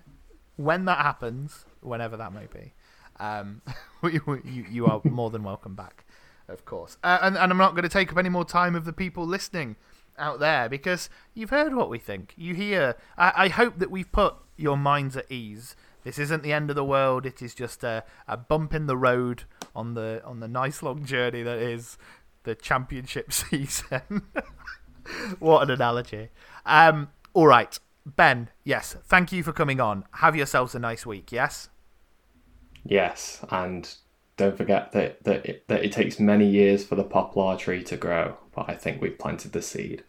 when 0.58 0.86
that 0.86 1.00
happens, 1.00 1.66
whenever 1.82 2.18
that 2.18 2.34
may 2.34 2.46
be, 2.54 2.74
um, 3.20 3.62
you, 4.04 4.42
you, 4.70 4.86
are 4.86 5.02
more 5.04 5.30
than 5.30 5.44
welcome 5.44 5.76
back, 5.76 6.06
of 6.48 6.66
course. 6.66 6.98
Uh, 7.04 7.18
and, 7.22 7.38
and 7.38 7.52
I'm 7.52 7.58
not 7.58 7.72
going 7.72 7.84
to 7.84 7.90
take 7.90 8.12
up 8.12 8.18
any 8.18 8.30
more 8.30 8.46
time 8.46 8.76
of 8.76 8.86
the 8.86 8.94
people 8.94 9.26
listening 9.26 9.76
out 10.18 10.40
there 10.40 10.70
because 10.70 11.10
you've 11.34 11.50
heard 11.50 11.76
what 11.76 11.90
we 11.90 12.00
think. 12.00 12.34
You 12.38 12.54
hear. 12.54 12.96
I, 13.18 13.34
I 13.36 13.48
hope 13.50 13.80
that 13.80 13.92
we've 13.92 14.12
put 14.12 14.36
your 14.58 14.78
minds 14.78 15.18
at 15.18 15.32
ease. 15.32 15.76
This 16.04 16.20
isn't 16.20 16.44
the 16.44 16.54
end 16.54 16.70
of 16.70 16.76
the 16.76 16.86
world. 16.86 17.26
It 17.26 17.42
is 17.42 17.56
just 17.56 17.84
a, 17.84 18.04
a 18.28 18.38
bump 18.38 18.74
in 18.74 18.86
the 18.86 18.98
road 18.98 19.44
on 19.76 19.96
the 19.96 20.22
on 20.24 20.40
the 20.40 20.48
nice 20.48 20.84
long 20.84 21.04
journey 21.04 21.42
that 21.44 21.58
is 21.58 21.98
the 22.44 22.56
championship 22.56 23.34
season. 23.34 24.22
what 25.40 25.64
an 25.64 25.72
analogy. 25.72 26.30
Um, 26.66 27.10
all 27.34 27.48
right, 27.48 27.78
Ben. 28.06 28.50
Yes, 28.64 28.96
thank 29.06 29.32
you 29.32 29.44
for 29.44 29.52
coming 29.52 29.80
on. 29.80 30.06
Have 30.12 30.36
yourselves 30.36 30.76
a 30.76 30.80
nice 30.80 31.06
week. 31.06 31.32
Yes. 31.32 31.70
Yes, 32.84 33.44
and 33.50 33.92
don't 34.38 34.56
forget 34.56 34.92
that 34.92 35.24
that 35.24 35.46
it, 35.46 35.68
that 35.68 35.84
it 35.84 35.92
takes 35.92 36.20
many 36.20 36.48
years 36.48 36.86
for 36.86 36.96
the 36.96 37.04
poplar 37.04 37.58
tree 37.58 37.84
to 37.84 37.98
grow, 37.98 38.38
but 38.56 38.70
I 38.70 38.76
think 38.76 39.02
we've 39.02 39.20
planted 39.20 39.52
the 39.52 39.62
seed. 39.62 40.04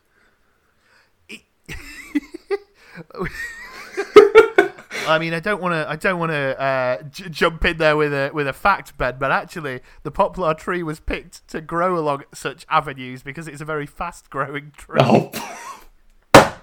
I 5.08 5.18
mean, 5.18 5.34
I 5.34 5.40
don't 5.40 5.60
want 5.60 5.74
to. 5.74 5.88
I 5.88 5.96
don't 5.96 6.18
want 6.18 6.32
to 6.32 6.60
uh, 6.60 7.02
j- 7.02 7.28
jump 7.28 7.64
in 7.64 7.76
there 7.76 7.96
with 7.96 8.12
a 8.12 8.30
with 8.32 8.48
a 8.48 8.52
fact, 8.52 8.96
Ben. 8.98 9.16
But 9.18 9.30
actually, 9.30 9.80
the 10.02 10.10
poplar 10.10 10.54
tree 10.54 10.82
was 10.82 10.98
picked 10.98 11.46
to 11.48 11.60
grow 11.60 11.98
along 11.98 12.24
such 12.34 12.66
avenues 12.68 13.22
because 13.22 13.46
it's 13.46 13.60
a 13.60 13.64
very 13.64 13.86
fast 13.86 14.30
growing 14.30 14.72
tree. 14.76 15.00
Oh, 15.00 15.30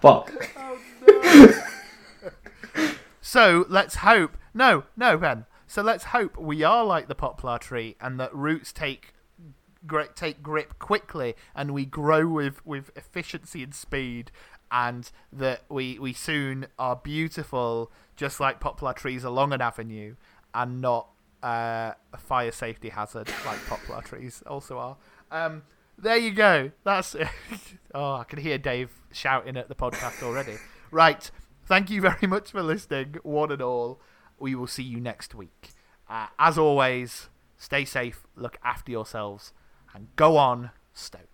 fuck! 0.02 0.32
So 3.22 3.66
let's 3.70 3.96
hope. 3.96 4.38
No, 4.54 4.84
no, 4.98 5.18
Ben. 5.18 5.46
So 5.66 5.82
let's 5.82 6.06
hope 6.06 6.38
we 6.38 6.64
are 6.64 6.84
like 6.84 7.08
the 7.08 7.16
poplar 7.16 7.58
tree, 7.58 7.96
and 8.02 8.20
that 8.20 8.36
roots 8.36 8.74
take 8.74 9.13
take 10.16 10.42
grip 10.44 10.80
quickly, 10.80 11.36
and 11.56 11.74
we 11.74 11.86
grow 11.86 12.28
with 12.28 12.66
with 12.66 12.92
efficiency 12.96 13.64
and 13.64 13.74
speed, 13.74 14.32
and 14.72 15.12
that 15.32 15.64
we 15.70 16.00
we 16.00 16.14
soon 16.14 16.68
are 16.80 16.96
beautiful, 16.96 17.92
just 18.16 18.40
like 18.40 18.60
poplar 18.60 18.94
trees 18.94 19.24
along 19.24 19.54
an 19.54 19.62
avenue, 19.62 20.16
and 20.54 20.82
not 20.82 21.10
uh, 21.44 21.94
a 22.14 22.18
fire 22.18 22.52
safety 22.52 22.90
hazard 22.90 23.30
like 23.46 23.66
poplar 23.68 24.02
trees 24.02 24.44
also 24.48 24.78
are. 24.78 24.98
Um, 25.32 25.64
there 25.98 26.18
you 26.18 26.32
go. 26.32 26.72
That's 26.84 27.16
it. 27.16 27.28
oh, 27.96 28.16
I 28.16 28.24
can 28.24 28.40
hear 28.40 28.58
Dave 28.58 28.92
shouting 29.12 29.58
at 29.58 29.70
the 29.70 29.76
podcast 29.76 30.24
already. 30.24 30.58
Right. 30.92 31.30
Thank 31.66 31.90
you 31.90 32.02
very 32.02 32.28
much 32.28 32.52
for 32.52 32.62
listening, 32.62 33.16
one 33.24 33.52
and 33.52 33.62
all. 33.62 34.02
We 34.38 34.56
will 34.56 34.68
see 34.68 34.84
you 34.84 35.00
next 35.00 35.34
week. 35.34 35.70
Uh, 36.10 36.28
as 36.38 36.58
always, 36.58 37.30
stay 37.58 37.86
safe, 37.86 38.28
look 38.36 38.58
after 38.64 38.92
yourselves, 38.92 39.54
and 39.94 40.08
go 40.16 40.38
on, 40.38 40.72
Stoke. 40.94 41.33